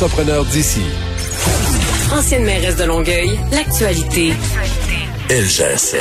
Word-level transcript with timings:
Entrepreneur 0.00 0.44
d'ici. 0.44 0.82
Ancienne 2.12 2.44
mairesse 2.44 2.76
de 2.76 2.84
Longueuil, 2.84 3.36
l'actualité. 3.50 4.32
LGSN. 5.28 5.98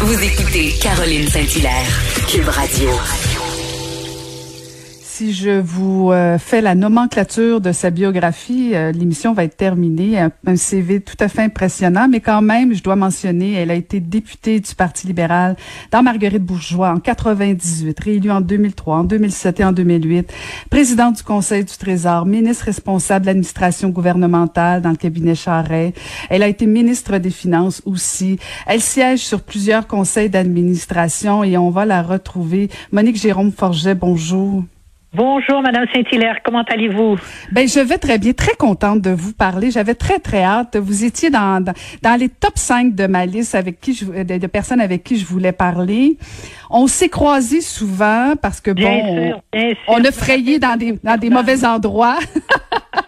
Vous 0.00 0.22
écoutez 0.22 0.72
Caroline 0.80 1.28
Saint-Hilaire, 1.28 1.86
Cube 2.28 2.48
Radio. 2.48 2.88
Si 5.16 5.32
je 5.32 5.58
vous 5.58 6.12
euh, 6.12 6.36
fais 6.36 6.60
la 6.60 6.74
nomenclature 6.74 7.62
de 7.62 7.72
sa 7.72 7.88
biographie, 7.88 8.72
euh, 8.74 8.92
l'émission 8.92 9.32
va 9.32 9.44
être 9.44 9.56
terminée. 9.56 10.18
Un, 10.18 10.30
un, 10.46 10.56
CV 10.56 11.00
tout 11.00 11.16
à 11.20 11.28
fait 11.28 11.40
impressionnant, 11.40 12.06
mais 12.06 12.20
quand 12.20 12.42
même, 12.42 12.74
je 12.74 12.82
dois 12.82 12.96
mentionner, 12.96 13.54
elle 13.54 13.70
a 13.70 13.76
été 13.76 13.98
députée 13.98 14.60
du 14.60 14.74
Parti 14.74 15.06
libéral 15.06 15.56
dans 15.90 16.02
Marguerite 16.02 16.42
Bourgeois 16.42 16.90
en 16.90 17.00
98, 17.00 17.98
réélue 17.98 18.30
en 18.30 18.42
2003, 18.42 18.96
en 18.98 19.04
2007 19.04 19.60
et 19.60 19.64
en 19.64 19.72
2008, 19.72 20.30
présidente 20.68 21.16
du 21.16 21.22
Conseil 21.22 21.64
du 21.64 21.74
Trésor, 21.74 22.26
ministre 22.26 22.66
responsable 22.66 23.22
de 23.22 23.28
l'administration 23.28 23.88
gouvernementale 23.88 24.82
dans 24.82 24.90
le 24.90 24.96
cabinet 24.96 25.34
Charret. 25.34 25.94
Elle 26.28 26.42
a 26.42 26.48
été 26.48 26.66
ministre 26.66 27.16
des 27.16 27.30
Finances 27.30 27.80
aussi. 27.86 28.38
Elle 28.66 28.82
siège 28.82 29.20
sur 29.20 29.40
plusieurs 29.40 29.86
conseils 29.86 30.28
d'administration 30.28 31.42
et 31.42 31.56
on 31.56 31.70
va 31.70 31.86
la 31.86 32.02
retrouver. 32.02 32.68
Monique 32.92 33.16
Jérôme 33.16 33.50
Forget, 33.50 33.94
bonjour. 33.94 34.62
Bonjour, 35.16 35.62
Madame 35.62 35.86
Saint-Hilaire. 35.94 36.40
Comment 36.44 36.62
allez-vous? 36.68 37.16
Ben, 37.50 37.66
je 37.66 37.80
vais 37.80 37.96
très 37.96 38.18
bien. 38.18 38.34
Très 38.34 38.54
contente 38.54 39.00
de 39.00 39.08
vous 39.08 39.32
parler. 39.32 39.70
J'avais 39.70 39.94
très, 39.94 40.18
très 40.18 40.42
hâte. 40.42 40.76
Vous 40.76 41.06
étiez 41.06 41.30
dans, 41.30 41.64
dans, 41.64 41.72
dans, 42.02 42.20
les 42.20 42.28
top 42.28 42.52
5 42.58 42.94
de 42.94 43.06
ma 43.06 43.24
liste 43.24 43.54
avec 43.54 43.80
qui 43.80 43.94
je, 43.94 44.04
de, 44.04 44.36
de, 44.36 44.46
personnes 44.46 44.80
avec 44.82 45.04
qui 45.04 45.16
je 45.16 45.24
voulais 45.24 45.52
parler. 45.52 46.18
On 46.68 46.86
s'est 46.86 47.08
croisés 47.08 47.62
souvent 47.62 48.34
parce 48.42 48.60
que, 48.60 48.72
bien 48.72 48.90
bon, 48.90 49.06
sûr, 49.06 49.40
bien 49.54 49.64
on, 49.64 49.70
sûr. 49.70 49.78
on 49.88 50.04
a 50.04 50.12
frayé 50.12 50.58
dans 50.58 50.76
des, 50.76 50.92
dans 51.02 51.16
des 51.16 51.30
mauvais 51.30 51.64
endroits. 51.64 52.18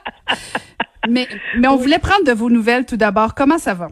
mais, 1.10 1.26
mais 1.58 1.68
on 1.68 1.76
voulait 1.76 1.98
prendre 1.98 2.24
de 2.24 2.32
vos 2.32 2.48
nouvelles 2.48 2.86
tout 2.86 2.96
d'abord. 2.96 3.34
Comment 3.34 3.58
ça 3.58 3.74
va? 3.74 3.90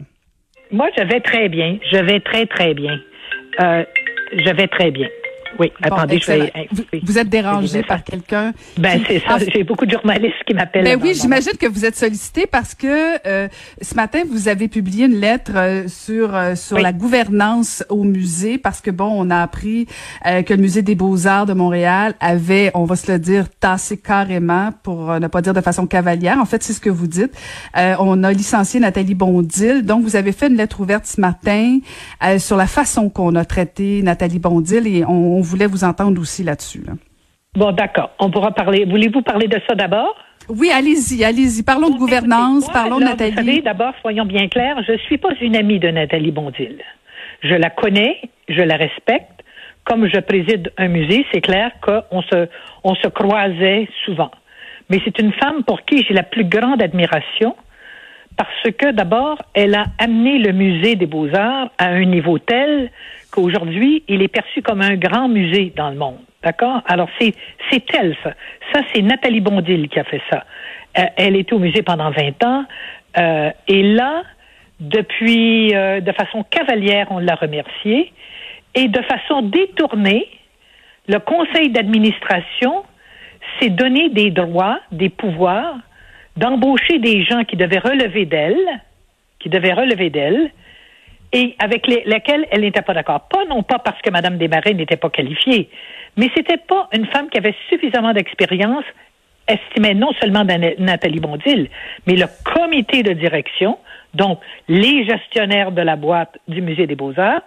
Moi, 0.71 0.87
je 0.97 1.03
vais 1.03 1.19
très 1.19 1.49
bien. 1.49 1.77
Je 1.91 1.97
vais 1.97 2.19
très, 2.21 2.47
très 2.47 2.73
bien. 2.73 2.99
Euh, 3.61 3.83
je 4.33 4.49
vais 4.55 4.67
très 4.67 4.89
bien. 4.89 5.07
Oui, 5.59 5.71
bon, 5.81 5.95
attendez, 5.95 6.15
excellent. 6.15 6.45
je 6.55 6.59
vais. 6.59 6.67
Vous, 6.71 6.83
vous 7.03 7.17
êtes 7.17 7.29
dérangé 7.29 7.81
par 7.83 8.03
quelqu'un. 8.03 8.53
Ben, 8.77 9.01
c'est 9.07 9.19
ça. 9.19 9.37
J'ai 9.39 9.63
beaucoup 9.63 9.85
de 9.85 9.91
journalistes 9.91 10.35
qui 10.45 10.53
m'appellent. 10.53 10.83
Ben 10.83 10.99
oui, 11.01 11.13
j'imagine 11.13 11.53
que 11.59 11.67
vous 11.67 11.85
êtes 11.85 11.95
sollicité 11.95 12.45
parce 12.45 12.75
que 12.75 13.17
euh, 13.27 13.47
ce 13.81 13.95
matin, 13.95 14.19
vous 14.29 14.47
avez 14.47 14.67
publié 14.67 15.05
une 15.05 15.19
lettre 15.19 15.51
euh, 15.55 15.87
sur 15.87 16.35
euh, 16.35 16.55
sur 16.55 16.77
Oui. 16.77 16.83
la 16.83 16.93
gouvernance 16.93 17.83
au 17.89 18.03
musée 18.03 18.57
parce 18.57 18.81
que 18.81 18.91
bon, 18.91 19.09
on 19.15 19.29
a 19.29 19.41
appris 19.41 19.87
euh, 20.25 20.41
que 20.43 20.53
le 20.53 20.61
musée 20.61 20.81
des 20.81 20.95
Beaux-Arts 20.95 21.45
de 21.45 21.53
Montréal 21.53 22.13
avait, 22.19 22.71
on 22.73 22.85
va 22.85 22.95
se 22.95 23.11
le 23.11 23.19
dire, 23.19 23.45
tassé 23.59 23.97
carrément 23.97 24.71
pour 24.83 25.11
euh, 25.11 25.19
ne 25.19 25.27
pas 25.27 25.41
dire 25.41 25.53
de 25.53 25.61
façon 25.61 25.87
cavalière. 25.87 26.37
En 26.39 26.45
fait, 26.45 26.61
c'est 26.63 26.73
ce 26.73 26.81
que 26.81 26.89
vous 26.89 27.07
dites. 27.07 27.31
Euh, 27.77 27.95
on 27.99 28.23
a 28.23 28.31
licencié 28.31 28.79
Nathalie 28.79 29.15
Bondil. 29.15 29.83
Donc, 29.83 30.03
vous 30.03 30.15
avez 30.15 30.31
fait 30.31 30.47
une 30.47 30.57
lettre 30.57 30.79
ouverte 30.81 31.05
ce 31.05 31.19
matin 31.21 31.79
euh, 32.23 32.39
sur 32.39 32.57
la 32.57 32.67
façon 32.67 33.09
qu'on 33.09 33.35
a 33.35 33.45
traité 33.45 34.01
Nathalie 34.03 34.39
Bondil 34.39 34.87
et 34.87 35.03
on, 35.05 35.37
on 35.37 35.41
voulait 35.47 35.67
vous 35.67 35.83
entendre 35.83 36.19
aussi 36.21 36.43
là-dessus. 36.43 36.83
Là. 36.85 36.93
Bon, 37.55 37.71
d'accord. 37.71 38.11
On 38.19 38.29
pourra 38.29 38.51
parler. 38.51 38.85
Voulez-vous 38.85 39.21
parler 39.21 39.47
de 39.47 39.59
ça 39.67 39.75
d'abord? 39.75 40.15
Oui, 40.49 40.69
allez-y, 40.73 41.23
allez-y. 41.23 41.63
Parlons 41.63 41.89
de 41.89 41.97
gouvernance, 41.97 42.65
Moi, 42.65 42.73
parlons 42.73 42.99
de 42.99 43.05
Nathalie. 43.05 43.31
Vous 43.31 43.37
savez, 43.37 43.61
d'abord, 43.61 43.93
soyons 44.01 44.25
bien 44.25 44.47
clairs, 44.47 44.77
je 44.87 44.97
suis 44.99 45.17
pas 45.17 45.33
une 45.41 45.55
amie 45.55 45.79
de 45.79 45.89
Nathalie 45.89 46.31
Bondil. 46.31 46.77
Je 47.41 47.53
la 47.53 47.69
connais, 47.69 48.21
je 48.47 48.61
la 48.61 48.77
respecte. 48.77 49.43
Comme 49.83 50.07
je 50.07 50.19
préside 50.19 50.71
un 50.77 50.87
musée, 50.87 51.25
c'est 51.33 51.41
clair 51.41 51.71
qu'on 51.81 52.21
se, 52.21 52.47
on 52.83 52.95
se 52.95 53.07
croisait 53.07 53.89
souvent. 54.05 54.31
Mais 54.89 55.01
c'est 55.03 55.19
une 55.19 55.33
femme 55.33 55.63
pour 55.63 55.81
qui 55.83 56.05
j'ai 56.07 56.13
la 56.13 56.23
plus 56.23 56.45
grande 56.45 56.81
admiration 56.81 57.55
parce 58.37 58.71
que 58.77 58.91
d'abord, 58.91 59.41
elle 59.53 59.73
a 59.75 59.85
amené 59.97 60.37
le 60.37 60.53
musée 60.53 60.95
des 60.95 61.07
beaux-arts 61.07 61.71
à 61.77 61.87
un 61.87 62.05
niveau 62.05 62.37
tel 62.37 62.91
qu'aujourd'hui, 63.37 64.03
il 64.07 64.23
est 64.23 64.27
perçu 64.27 64.63
comme 64.63 64.81
un 64.81 64.95
grand 64.95 65.29
musée 65.29 65.71
dans 65.75 65.91
le 65.91 65.95
monde. 65.95 66.17
D'accord? 66.43 66.81
Alors, 66.87 67.07
c'est, 67.19 67.33
c'est 67.69 67.83
elle, 67.93 68.15
ça. 68.23 68.33
Ça, 68.73 68.81
c'est 68.91 69.03
Nathalie 69.03 69.41
Bondil 69.41 69.89
qui 69.89 69.99
a 69.99 70.03
fait 70.03 70.21
ça. 70.29 70.43
Euh, 70.97 71.03
elle 71.15 71.35
était 71.35 71.53
au 71.53 71.59
musée 71.59 71.83
pendant 71.83 72.09
20 72.09 72.43
ans. 72.43 72.65
Euh, 73.19 73.51
et 73.67 73.83
là, 73.83 74.23
depuis, 74.79 75.75
euh, 75.75 75.99
de 75.99 76.11
façon 76.13 76.43
cavalière, 76.49 77.07
on 77.11 77.19
l'a 77.19 77.35
remerciée. 77.35 78.11
Et 78.73 78.87
de 78.87 79.01
façon 79.03 79.43
détournée, 79.43 80.27
le 81.07 81.19
conseil 81.19 81.69
d'administration 81.69 82.83
s'est 83.59 83.69
donné 83.69 84.09
des 84.09 84.31
droits, 84.31 84.79
des 84.91 85.09
pouvoirs 85.09 85.75
d'embaucher 86.37 86.99
des 86.99 87.23
gens 87.23 87.43
qui 87.43 87.55
devaient 87.55 87.79
relever 87.79 88.25
d'elle, 88.25 88.81
qui 89.39 89.49
devaient 89.49 89.73
relever 89.73 90.11
d'elle, 90.11 90.51
et 91.33 91.55
avec 91.59 91.87
les, 91.87 92.03
lesquels 92.05 92.45
elle 92.51 92.61
n'était 92.61 92.81
pas 92.81 92.93
d'accord. 92.93 93.21
Pas 93.29 93.45
non 93.45 93.63
pas 93.63 93.79
parce 93.79 94.01
que 94.01 94.09
Mme 94.09 94.37
Desmarais 94.37 94.73
n'était 94.73 94.97
pas 94.97 95.09
qualifiée, 95.09 95.69
mais 96.15 96.29
c'était 96.35 96.57
pas 96.57 96.87
une 96.93 97.05
femme 97.07 97.29
qui 97.29 97.37
avait 97.37 97.55
suffisamment 97.69 98.13
d'expérience, 98.13 98.85
estimait 99.47 99.93
non 99.93 100.11
seulement 100.19 100.43
Nathalie 100.79 101.19
Bondil, 101.19 101.69
mais 102.05 102.15
le 102.15 102.25
comité 102.43 103.03
de 103.03 103.13
direction, 103.13 103.77
donc 104.13 104.39
les 104.67 105.05
gestionnaires 105.05 105.71
de 105.71 105.81
la 105.81 105.95
boîte 105.95 106.37
du 106.47 106.61
Musée 106.61 106.87
des 106.87 106.95
Beaux-Arts, 106.95 107.43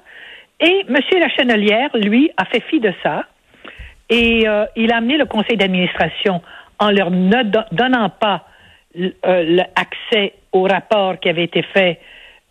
et 0.60 0.84
M. 0.88 0.96
Lachenelière, 1.18 1.90
lui, 1.94 2.30
a 2.36 2.44
fait 2.44 2.60
fi 2.60 2.80
de 2.80 2.92
ça, 3.02 3.24
et 4.10 4.46
euh, 4.46 4.66
il 4.76 4.92
a 4.92 4.96
amené 4.96 5.16
le 5.16 5.24
conseil 5.24 5.56
d'administration 5.56 6.42
en 6.78 6.90
leur 6.90 7.10
ne 7.10 7.42
do 7.44 7.60
donnant 7.72 8.10
pas 8.10 8.44
euh, 8.96 9.62
l'accès 9.76 10.34
au 10.52 10.64
rapport 10.64 11.20
qui 11.20 11.28
avait 11.28 11.44
été 11.44 11.62
fait 11.62 12.00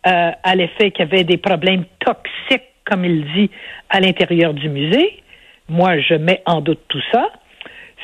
euh, 0.06 0.30
à 0.42 0.54
l'effet 0.54 0.90
qu'il 0.90 1.04
y 1.04 1.08
avait 1.08 1.24
des 1.24 1.36
problèmes 1.36 1.84
toxiques, 2.00 2.68
comme 2.84 3.04
il 3.04 3.24
dit, 3.34 3.50
à 3.88 4.00
l'intérieur 4.00 4.54
du 4.54 4.68
musée. 4.68 5.22
Moi, 5.68 5.98
je 6.00 6.14
mets 6.14 6.42
en 6.46 6.60
doute 6.60 6.80
tout 6.88 7.02
ça. 7.12 7.28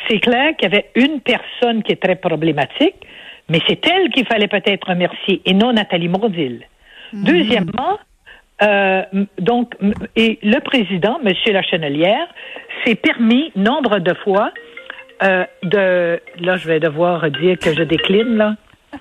C'est 0.08 0.20
clair 0.20 0.54
qu'il 0.56 0.70
y 0.70 0.74
avait 0.74 0.90
une 0.94 1.20
personne 1.20 1.82
qui 1.82 1.92
est 1.92 2.02
très 2.02 2.16
problématique, 2.16 2.94
mais 3.48 3.60
c'est 3.66 3.84
elle 3.86 4.10
qu'il 4.10 4.26
fallait 4.26 4.48
peut-être 4.48 4.88
remercier 4.88 5.40
et 5.44 5.54
non 5.54 5.72
Nathalie 5.72 6.08
Mondil. 6.08 6.62
Mmh. 7.12 7.24
Deuxièmement, 7.24 7.98
euh, 8.62 9.02
donc, 9.38 9.74
et 10.14 10.38
le 10.42 10.60
président, 10.60 11.18
M. 11.24 11.32
Lachenelière, 11.52 12.26
s'est 12.84 12.94
permis 12.94 13.52
nombre 13.56 13.98
de 13.98 14.14
fois 14.14 14.52
euh, 15.22 15.44
de. 15.62 16.20
Là, 16.40 16.56
je 16.56 16.68
vais 16.68 16.80
devoir 16.80 17.30
dire 17.30 17.58
que 17.58 17.74
je 17.74 17.82
décline, 17.82 18.36
là. 18.36 18.56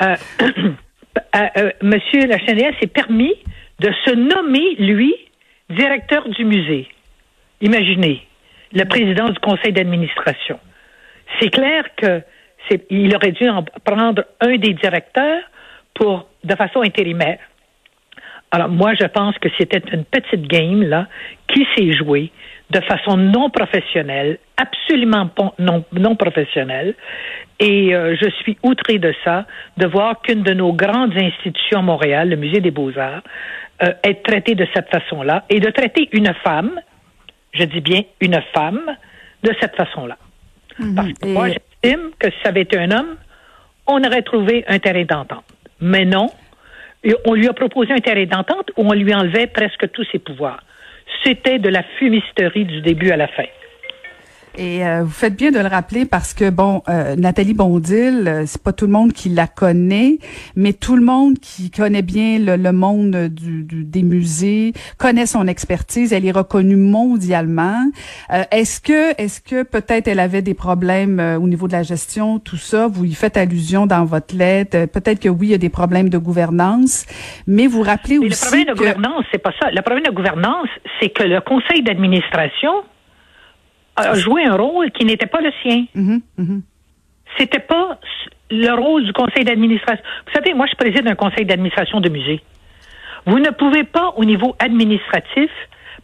Euh, 0.00 0.14
euh, 1.36 1.70
Monsieur 1.82 2.26
Lachenelière 2.26 2.72
s'est 2.80 2.86
permis 2.86 3.34
de 3.78 3.90
se 4.04 4.14
nommer, 4.14 4.74
lui, 4.78 5.14
directeur 5.68 6.28
du 6.28 6.44
musée. 6.44 6.88
Imaginez, 7.60 8.26
le 8.72 8.84
président 8.84 9.28
du 9.28 9.38
conseil 9.40 9.72
d'administration. 9.72 10.58
C'est 11.40 11.50
clair 11.50 11.84
que 11.96 12.22
il 12.90 13.14
aurait 13.16 13.32
dû 13.32 13.48
en 13.48 13.64
prendre 13.84 14.24
un 14.40 14.56
des 14.56 14.74
directeurs 14.74 15.42
pour 15.94 16.28
de 16.44 16.54
façon 16.54 16.82
intérimaire. 16.82 17.38
Alors 18.52 18.68
moi, 18.68 18.92
je 18.94 19.06
pense 19.06 19.36
que 19.38 19.48
c'était 19.58 19.82
une 19.92 20.04
petite 20.04 20.46
game 20.46 20.82
là 20.82 21.08
qui 21.48 21.66
s'est 21.74 21.92
jouée 21.92 22.30
de 22.70 22.80
façon 22.80 23.16
non 23.16 23.50
professionnelle, 23.50 24.38
absolument 24.56 25.30
non, 25.58 25.84
non 25.92 26.16
professionnelle. 26.16 26.94
Et 27.58 27.94
euh, 27.94 28.16
je 28.20 28.30
suis 28.30 28.56
outrée 28.62 28.98
de 28.98 29.12
ça, 29.24 29.46
de 29.76 29.86
voir 29.86 30.22
qu'une 30.22 30.42
de 30.42 30.54
nos 30.54 30.72
grandes 30.72 31.16
institutions 31.16 31.80
à 31.80 31.82
Montréal, 31.82 32.30
le 32.30 32.36
Musée 32.36 32.60
des 32.60 32.70
Beaux-Arts, 32.70 33.22
euh, 33.82 33.92
est 34.02 34.22
traitée 34.24 34.54
de 34.54 34.66
cette 34.74 34.88
façon-là 34.88 35.44
et 35.50 35.60
de 35.60 35.70
traiter 35.70 36.08
une 36.12 36.32
femme, 36.44 36.80
je 37.52 37.64
dis 37.64 37.80
bien 37.80 38.02
une 38.20 38.40
femme, 38.54 38.80
de 39.42 39.52
cette 39.60 39.74
façon-là. 39.74 40.16
Mmh, 40.78 40.94
Parce 40.94 41.12
que 41.12 41.26
et... 41.26 41.32
moi, 41.32 41.48
j'estime 41.48 42.10
que 42.18 42.30
si 42.30 42.36
ça 42.42 42.50
avait 42.50 42.62
été 42.62 42.78
un 42.78 42.90
homme, 42.90 43.16
on 43.86 44.02
aurait 44.04 44.22
trouvé 44.22 44.64
un 44.68 44.78
terrain 44.78 45.04
d'entente. 45.04 45.44
Mais 45.80 46.04
non, 46.04 46.28
on 47.26 47.34
lui 47.34 47.48
a 47.48 47.52
proposé 47.52 47.92
un 47.92 47.98
terrain 47.98 48.26
d'entente 48.26 48.70
où 48.76 48.86
on 48.86 48.92
lui 48.92 49.14
enlevait 49.14 49.46
presque 49.46 49.90
tous 49.92 50.06
ses 50.12 50.18
pouvoirs. 50.18 50.62
C'était 51.24 51.58
de 51.58 51.68
la 51.68 51.82
fumisterie 51.98 52.64
du 52.64 52.80
début 52.80 53.10
à 53.10 53.16
la 53.16 53.28
fin. 53.28 53.44
Et 54.60 54.84
euh, 54.86 55.04
vous 55.04 55.10
faites 55.10 55.36
bien 55.36 55.50
de 55.50 55.58
le 55.58 55.68
rappeler 55.68 56.04
parce 56.04 56.34
que 56.34 56.50
bon, 56.50 56.82
euh, 56.90 57.16
Nathalie 57.16 57.54
Bondil, 57.54 58.28
euh, 58.28 58.42
c'est 58.44 58.62
pas 58.62 58.74
tout 58.74 58.84
le 58.84 58.92
monde 58.92 59.14
qui 59.14 59.30
la 59.30 59.46
connaît, 59.46 60.18
mais 60.54 60.74
tout 60.74 60.96
le 60.96 61.02
monde 61.02 61.38
qui 61.38 61.70
connaît 61.70 62.02
bien 62.02 62.38
le, 62.38 62.56
le 62.56 62.70
monde 62.70 63.28
du, 63.28 63.62
du, 63.62 63.84
des 63.84 64.02
musées 64.02 64.74
connaît 64.98 65.24
son 65.24 65.46
expertise. 65.46 66.12
Elle 66.12 66.26
est 66.26 66.30
reconnue 66.30 66.76
mondialement. 66.76 67.90
Euh, 68.30 68.42
est-ce 68.50 68.82
que, 68.82 69.18
est-ce 69.18 69.40
que 69.40 69.62
peut-être 69.62 70.08
elle 70.08 70.20
avait 70.20 70.42
des 70.42 70.52
problèmes 70.52 71.20
euh, 71.20 71.38
au 71.38 71.48
niveau 71.48 71.66
de 71.66 71.72
la 71.72 71.82
gestion, 71.82 72.38
tout 72.38 72.58
ça? 72.58 72.86
Vous 72.86 73.06
y 73.06 73.14
faites 73.14 73.38
allusion 73.38 73.86
dans 73.86 74.04
votre 74.04 74.36
lettre. 74.36 74.76
Euh, 74.76 74.86
peut-être 74.86 75.20
que 75.20 75.30
oui, 75.30 75.46
il 75.46 75.50
y 75.52 75.54
a 75.54 75.58
des 75.58 75.70
problèmes 75.70 76.10
de 76.10 76.18
gouvernance, 76.18 77.06
mais 77.46 77.66
vous 77.66 77.80
rappelez 77.80 78.18
mais 78.18 78.26
aussi 78.26 78.44
le 78.44 78.46
problème 78.46 78.66
de 78.66 78.72
que... 78.72 78.78
gouvernance, 78.78 79.24
c'est 79.32 79.42
pas 79.42 79.52
ça. 79.58 79.70
Le 79.70 79.80
problème 79.80 80.04
de 80.04 80.10
gouvernance, 80.10 80.68
c'est 81.00 81.08
que 81.08 81.22
le 81.22 81.40
conseil 81.40 81.82
d'administration 81.82 82.72
a 84.00 84.14
joué 84.14 84.44
un 84.44 84.56
rôle 84.56 84.90
qui 84.90 85.04
n'était 85.04 85.26
pas 85.26 85.40
le 85.40 85.52
sien. 85.62 85.86
Mm 85.94 86.02
-hmm, 86.02 86.20
mm 86.38 86.44
-hmm. 86.46 86.60
C'était 87.38 87.64
pas 87.74 87.98
le 88.50 88.72
rôle 88.74 89.04
du 89.04 89.12
conseil 89.12 89.44
d'administration. 89.44 90.04
Vous 90.26 90.32
savez, 90.32 90.54
moi, 90.54 90.66
je 90.66 90.74
préside 90.74 91.06
un 91.06 91.14
conseil 91.14 91.44
d'administration 91.46 92.00
de 92.00 92.08
musée. 92.08 92.40
Vous 93.26 93.38
ne 93.38 93.50
pouvez 93.50 93.84
pas, 93.84 94.08
au 94.16 94.24
niveau 94.24 94.56
administratif, 94.58 95.50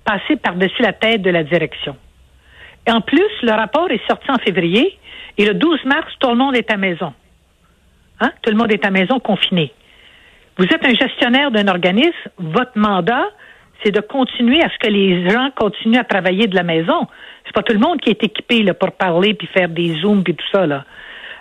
passer 0.05 0.37
par-dessus 0.37 0.83
la 0.83 0.93
tête 0.93 1.23
de 1.23 1.31
la 1.31 1.43
direction. 1.43 1.97
Et 2.87 2.93
en 2.93 3.01
plus, 3.01 3.33
le 3.43 3.53
rapport 3.53 3.91
est 3.91 4.07
sorti 4.07 4.31
en 4.31 4.39
février 4.39 4.97
et 5.39 5.45
le 5.45 5.55
12 5.55 5.85
mars, 5.85 6.11
tout 6.21 6.31
le 6.31 6.37
monde 6.37 6.57
est 6.57 6.71
à 6.71 6.77
maison. 6.77 7.13
Hein? 8.21 8.31
Tout 8.43 8.51
le 8.51 8.57
monde 8.57 8.73
est 8.73 8.85
à 8.85 8.91
maison 8.91 9.19
confiné. 9.19 9.73
Vous 10.57 10.65
êtes 10.65 10.85
un 10.85 10.95
gestionnaire 10.95 11.51
d'un 11.51 11.69
organisme. 11.69 12.13
Votre 12.39 12.79
mandat, 12.79 13.27
c'est 13.83 13.93
de 13.93 14.01
continuer 14.01 14.63
à 14.63 14.69
ce 14.69 14.79
que 14.79 14.91
les 14.91 15.29
gens 15.29 15.51
continuent 15.55 15.99
à 15.99 16.05
travailler 16.05 16.47
de 16.47 16.57
la 16.57 16.63
maison. 16.63 17.07
C'est 17.45 17.55
pas 17.55 17.63
tout 17.63 17.73
le 17.73 17.79
monde 17.79 18.01
qui 18.01 18.11
est 18.11 18.23
équipé 18.23 18.63
là, 18.63 18.75
pour 18.75 18.93
parler 18.93 19.35
puis 19.35 19.47
faire 19.49 19.69
des 19.69 20.01
zooms 20.01 20.23
puis 20.25 20.35
tout 20.35 20.47
ça 20.53 20.67
là. 20.67 20.85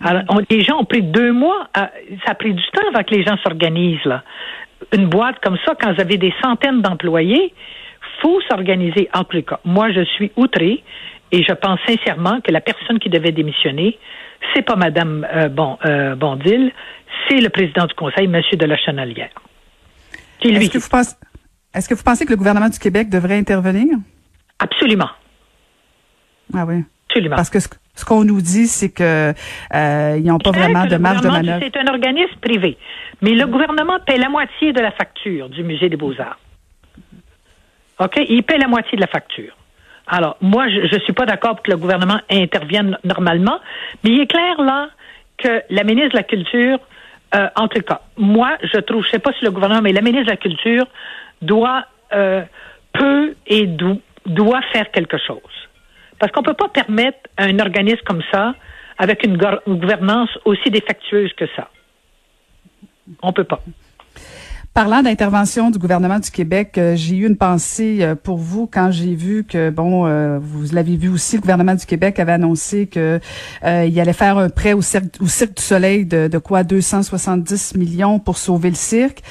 Alors, 0.04 0.24
les 0.50 0.62
gens 0.62 0.80
ont 0.80 0.86
pris 0.86 1.02
deux 1.02 1.32
mois. 1.32 1.68
ça 1.74 2.32
a 2.32 2.36
pris 2.36 2.54
du 2.54 2.64
temps 2.74 2.88
avant 2.94 3.04
que 3.04 3.16
les 3.16 3.24
gens 3.24 3.38
s'organisent 3.38 4.04
là. 4.04 4.24
Une 4.94 5.08
boîte 5.08 5.38
comme 5.42 5.58
ça, 5.66 5.74
quand 5.80 5.94
vous 5.94 6.02
avez 6.02 6.18
des 6.18 6.34
centaines 6.44 6.82
d'employés, 6.82 7.54
faut 8.22 8.42
s'organiser. 8.50 9.10
En 9.14 9.24
tout 9.24 9.42
cas, 9.42 9.60
moi, 9.64 9.92
je 9.92 10.04
suis 10.04 10.32
outré 10.36 10.84
et 11.32 11.44
je 11.44 11.54
pense 11.54 11.80
sincèrement 11.88 12.42
que 12.42 12.52
la 12.52 12.62
personne 12.62 13.00
qui 13.00 13.10
devait 13.10 13.32
démissionner, 13.32 13.98
c'est 14.54 14.62
pas 14.62 14.76
Madame 14.76 15.26
euh, 15.34 15.48
bon, 15.50 15.78
euh, 15.86 16.16
Bondil, 16.16 16.72
c'est 17.28 17.40
le 17.40 17.50
président 17.50 17.86
du 17.86 17.94
Conseil, 17.94 18.28
Monsieur 18.28 18.58
de 18.58 18.66
la 18.66 18.78
Chenalière. 18.78 19.32
Est-ce 20.42 20.70
que, 20.70 20.78
vous 20.78 20.90
pensez, 20.90 21.16
est-ce 21.76 21.90
que 21.90 21.94
vous 21.94 22.04
pensez 22.04 22.26
que 22.26 22.32
le 22.32 22.38
gouvernement 22.38 22.70
du 22.70 22.80
Québec 22.80 23.10
devrait 23.10 23.38
intervenir? 23.38 23.98
Absolument. 24.60 25.10
Ah 26.54 26.66
oui. 26.66 26.84
Absolument. 27.10 27.36
Parce 27.36 27.50
que 27.50 27.60
ce, 27.60 28.06
qu'on 28.06 28.24
nous 28.24 28.42
dit, 28.42 28.68
c'est 28.68 28.92
que 28.92 29.34
euh, 29.74 30.18
ils 30.18 30.26
n'ont 30.26 30.38
pas 30.38 30.52
vraiment 30.52 30.86
de 30.86 30.98
marge 30.98 31.22
de 31.22 31.28
manœuvre. 31.28 31.64
C'est 31.64 31.78
un 31.78 31.88
organisme 31.88 32.36
privé, 32.42 32.78
mais 33.22 33.32
le 33.32 33.46
gouvernement 33.46 34.00
paie 34.06 34.18
la 34.18 34.30
moitié 34.30 34.74
de 34.74 34.82
la 34.82 34.92
facture 34.92 35.50
du 35.50 35.64
musée 35.64 35.90
des 35.90 35.98
Beaux-Arts. 35.98 36.40
OK? 38.00 38.20
Il 38.28 38.44
paie 38.44 38.58
la 38.58 38.68
moitié 38.68 38.98
de 38.98 39.02
la 39.02 39.08
facture. 39.08 39.56
Alors, 40.08 40.38
moi, 40.42 40.68
je 40.70 40.94
ne 40.94 41.02
suis 41.02 41.14
pas 41.14 41.26
d'accord 41.26 41.56
pour 41.56 41.64
que 41.64 41.72
le 41.72 41.78
gouvernement 41.78 42.20
intervienne 42.30 42.98
normalement, 43.04 43.60
mais 44.04 44.12
il 44.12 44.22
est 44.22 44.28
clair 44.28 44.62
là 44.62 44.90
que 45.38 45.64
la 45.70 45.84
ministre 45.84 46.12
de 46.12 46.18
la 46.18 46.24
Culture, 46.24 46.80
euh, 47.34 47.48
en 47.56 47.68
tout 47.68 47.82
cas, 47.82 48.02
moi, 48.18 48.58
je 48.62 48.80
trouve, 48.80 49.04
je 49.06 49.10
sais 49.10 49.20
pas 49.20 49.32
si 49.34 49.44
le 49.44 49.52
gouvernement, 49.52 49.82
mais 49.82 49.94
la 49.94 50.02
ministre 50.02 50.28
de 50.28 50.32
la 50.32 50.38
Culture 50.38 50.86
doit, 51.42 51.86
euh, 52.14 52.44
peut 52.94 53.36
et 53.48 53.68
doit 54.26 54.62
faire 54.74 54.92
quelque 54.92 55.18
chose. 55.18 55.40
Parce 56.20 56.32
qu'on 56.32 56.42
ne 56.42 56.46
peut 56.48 56.54
pas 56.54 56.70
permettre 56.70 57.20
un 57.38 57.60
organisme 57.60 58.02
comme 58.06 58.24
ça, 58.32 58.56
avec 58.98 59.26
une 59.26 59.38
gouvernance 59.68 60.30
aussi 60.46 60.70
défectueuse 60.70 61.34
que 61.34 61.46
ça. 61.56 61.70
On 63.22 63.28
ne 63.28 63.34
peut 63.34 63.44
pas. 63.44 63.62
Parlant 64.76 65.02
d'intervention 65.02 65.72
du 65.72 65.80
gouvernement 65.80 66.20
du 66.20 66.30
Québec, 66.30 66.78
euh, 66.78 66.98
j'ai 66.98 67.16
eu 67.16 67.26
une 67.26 67.38
pensée 67.38 68.00
euh, 68.02 68.14
pour 68.14 68.36
vous 68.36 68.68
quand 68.68 68.92
j'ai 68.92 69.16
vu 69.16 69.46
que 69.46 69.70
bon, 69.70 70.06
euh, 70.06 70.38
vous 70.38 70.66
l'avez 70.74 70.98
vu 70.98 71.08
aussi, 71.08 71.38
le 71.38 71.42
gouvernement 71.42 71.76
du 71.76 71.86
Québec 71.86 72.20
avait 72.20 72.34
annoncé 72.34 72.86
que 72.86 73.22
il 73.64 73.98
allait 74.02 74.12
faire 74.12 74.38
un 74.38 74.50
prêt 74.50 74.74
au 74.74 74.82
cirque, 74.82 75.22
du 75.22 75.64
Soleil 75.64 76.06
de, 76.06 76.28
de 76.28 76.38
quoi 76.40 76.66
270 76.66 77.76
millions 77.76 78.20
pour 78.20 78.38
sauver 78.38 78.70
le 78.70 78.76
cirque. 78.76 79.24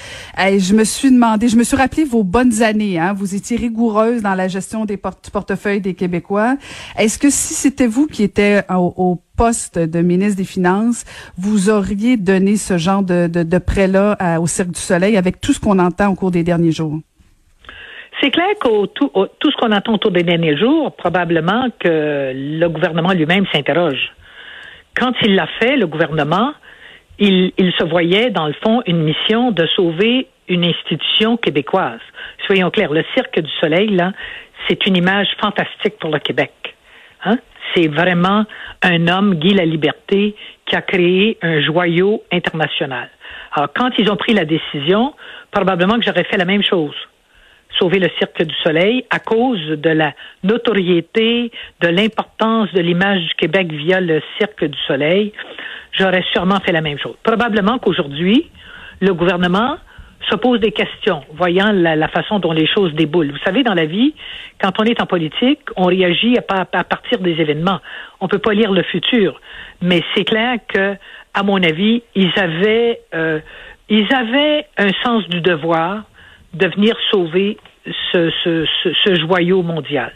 Et 0.42 0.60
je 0.60 0.74
me 0.74 0.84
suis 0.84 1.10
demandé, 1.10 1.48
je 1.48 1.58
me 1.58 1.62
suis 1.62 1.76
rappelé 1.76 2.04
vos 2.04 2.22
bonnes 2.22 2.62
années. 2.62 2.98
Hein, 2.98 3.12
vous 3.12 3.34
étiez 3.34 3.58
rigoureuse 3.58 4.22
dans 4.22 4.34
la 4.34 4.48
gestion 4.48 4.86
des 4.86 4.96
portefeuilles 4.96 5.82
des 5.82 5.92
Québécois. 5.92 6.56
Est-ce 6.96 7.18
que 7.18 7.28
si 7.28 7.52
c'était 7.52 7.86
vous 7.86 8.06
qui 8.06 8.22
étiez 8.22 8.62
au, 8.70 8.94
au 8.96 9.20
poste 9.36 9.78
de 9.78 10.00
ministre 10.00 10.38
des 10.38 10.44
Finances, 10.46 11.04
vous 11.36 11.70
auriez 11.70 12.16
donné 12.16 12.56
ce 12.56 12.78
genre 12.78 13.02
de, 13.02 13.26
de, 13.26 13.58
prêt-là 13.58 14.38
au 14.40 14.46
Cirque 14.46 14.70
du 14.70 14.80
Soleil 14.80 15.16
avec 15.16 15.40
tout 15.40 15.52
ce 15.52 15.60
qu'on 15.60 15.78
entend 15.78 16.10
au 16.10 16.14
cours 16.14 16.30
des 16.30 16.42
derniers 16.42 16.72
jours? 16.72 16.98
C'est 18.20 18.30
clair 18.30 18.54
que 18.60 18.86
tout, 18.86 19.10
tout, 19.40 19.50
ce 19.50 19.56
qu'on 19.56 19.72
entend 19.72 19.94
autour 19.94 20.12
des 20.12 20.22
derniers 20.22 20.56
jours, 20.56 20.94
probablement 20.96 21.66
que 21.78 22.32
le 22.34 22.66
gouvernement 22.68 23.12
lui-même 23.12 23.44
s'interroge. 23.52 24.12
Quand 24.96 25.12
il 25.22 25.34
l'a 25.34 25.48
fait, 25.58 25.76
le 25.76 25.86
gouvernement, 25.86 26.52
il, 27.18 27.52
il 27.58 27.72
se 27.72 27.84
voyait, 27.84 28.30
dans 28.30 28.46
le 28.46 28.54
fond, 28.64 28.82
une 28.86 29.02
mission 29.02 29.50
de 29.50 29.66
sauver 29.74 30.28
une 30.48 30.64
institution 30.64 31.36
québécoise. 31.36 32.00
Soyons 32.46 32.70
clairs, 32.70 32.92
le 32.92 33.04
Cirque 33.14 33.40
du 33.40 33.50
Soleil, 33.60 33.88
là, 33.88 34.12
c'est 34.68 34.86
une 34.86 34.96
image 34.96 35.28
fantastique 35.40 35.98
pour 35.98 36.10
le 36.10 36.18
Québec. 36.18 36.52
Hein? 37.24 37.38
C'est 37.74 37.88
vraiment 37.88 38.44
un 38.82 39.08
homme, 39.08 39.34
Guy 39.34 39.54
La 39.54 39.64
Liberté, 39.64 40.34
qui 40.66 40.76
a 40.76 40.82
créé 40.82 41.38
un 41.42 41.60
joyau 41.60 42.22
international. 42.32 43.08
Alors, 43.52 43.68
quand 43.74 43.90
ils 43.98 44.10
ont 44.10 44.16
pris 44.16 44.34
la 44.34 44.44
décision, 44.44 45.14
probablement 45.50 45.98
que 45.98 46.04
j'aurais 46.04 46.24
fait 46.24 46.36
la 46.36 46.44
même 46.44 46.62
chose. 46.62 46.94
Sauver 47.78 47.98
le 47.98 48.08
Cirque 48.18 48.42
du 48.42 48.54
Soleil 48.62 49.04
à 49.10 49.18
cause 49.18 49.60
de 49.66 49.90
la 49.90 50.12
notoriété, 50.44 51.50
de 51.80 51.88
l'importance 51.88 52.72
de 52.72 52.80
l'image 52.80 53.22
du 53.22 53.34
Québec 53.34 53.72
via 53.72 54.00
le 54.00 54.22
Cirque 54.38 54.64
du 54.64 54.78
Soleil. 54.86 55.32
J'aurais 55.92 56.24
sûrement 56.32 56.60
fait 56.60 56.72
la 56.72 56.80
même 56.80 56.98
chose. 56.98 57.16
Probablement 57.22 57.78
qu'aujourd'hui, 57.78 58.50
le 59.00 59.12
gouvernement 59.12 59.76
se 60.30 60.36
pose 60.36 60.60
des 60.60 60.72
questions, 60.72 61.22
voyant 61.32 61.72
la, 61.72 62.08
façon 62.08 62.38
dont 62.38 62.52
les 62.52 62.66
choses 62.66 62.94
déboulent. 62.94 63.30
Vous 63.30 63.44
savez, 63.44 63.62
dans 63.62 63.74
la 63.74 63.86
vie, 63.86 64.14
quand 64.60 64.72
on 64.80 64.84
est 64.84 65.00
en 65.00 65.06
politique, 65.06 65.60
on 65.76 65.84
réagit 65.84 66.36
à, 66.38 66.64
partir 66.84 67.18
des 67.18 67.32
événements. 67.40 67.80
On 68.20 68.28
peut 68.28 68.38
pas 68.38 68.54
lire 68.54 68.72
le 68.72 68.82
futur, 68.82 69.40
mais 69.82 70.02
c'est 70.14 70.24
clair 70.24 70.58
que, 70.68 70.96
à 71.34 71.42
mon 71.42 71.62
avis, 71.62 72.02
ils 72.14 72.32
avaient, 72.36 73.00
euh, 73.14 73.40
ils 73.88 74.12
avaient 74.14 74.66
un 74.78 74.90
sens 75.02 75.28
du 75.28 75.40
devoir 75.40 76.04
de 76.54 76.68
venir 76.68 76.96
sauver 77.10 77.58
ce, 78.12 79.14
joyau 79.26 79.62
mondial. 79.62 80.12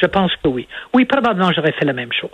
Je 0.00 0.06
pense 0.06 0.32
que 0.36 0.48
oui. 0.48 0.68
Oui, 0.94 1.04
probablement, 1.04 1.50
j'aurais 1.52 1.72
fait 1.72 1.84
la 1.84 1.92
même 1.92 2.12
chose. 2.12 2.30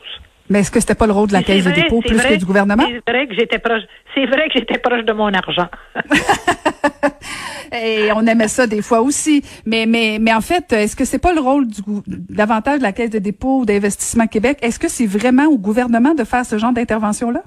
Mais 0.50 0.60
est-ce 0.60 0.70
que 0.70 0.78
c'était 0.80 0.94
pas 0.94 1.06
le 1.06 1.12
rôle 1.12 1.28
de 1.28 1.32
la 1.32 1.42
Caisse 1.42 1.64
de 1.64 1.70
dépôt 1.70 2.00
plus 2.00 2.20
que 2.20 2.38
du 2.38 2.44
gouvernement? 2.44 2.84
C'est 2.86 3.10
vrai 3.10 3.26
que 3.26 3.34
j'étais 3.34 3.58
proche, 3.58 3.82
c'est 4.14 4.26
vrai 4.26 4.48
que 4.48 4.58
j'étais 4.58 4.78
proche 4.78 5.04
de 5.04 5.12
mon 5.12 5.32
argent. 5.32 5.68
Et 7.72 8.12
on 8.14 8.26
aimait 8.26 8.48
ça 8.48 8.66
des 8.66 8.82
fois 8.82 9.00
aussi. 9.00 9.42
Mais, 9.64 9.86
mais, 9.86 10.18
mais 10.20 10.34
en 10.34 10.42
fait, 10.42 10.72
est-ce 10.72 10.94
que 10.94 11.04
c'est 11.04 11.18
pas 11.18 11.32
le 11.32 11.40
rôle 11.40 11.66
du, 11.66 11.80
davantage 12.06 12.78
de 12.78 12.82
la 12.82 12.92
Caisse 12.92 13.10
de 13.10 13.18
dépôt 13.18 13.60
ou 13.60 13.64
d'investissement 13.64 14.26
Québec? 14.26 14.58
Est-ce 14.60 14.78
que 14.78 14.88
c'est 14.88 15.06
vraiment 15.06 15.46
au 15.46 15.58
gouvernement 15.58 16.14
de 16.14 16.24
faire 16.24 16.44
ce 16.44 16.58
genre 16.58 16.72
d'intervention-là? 16.72 17.42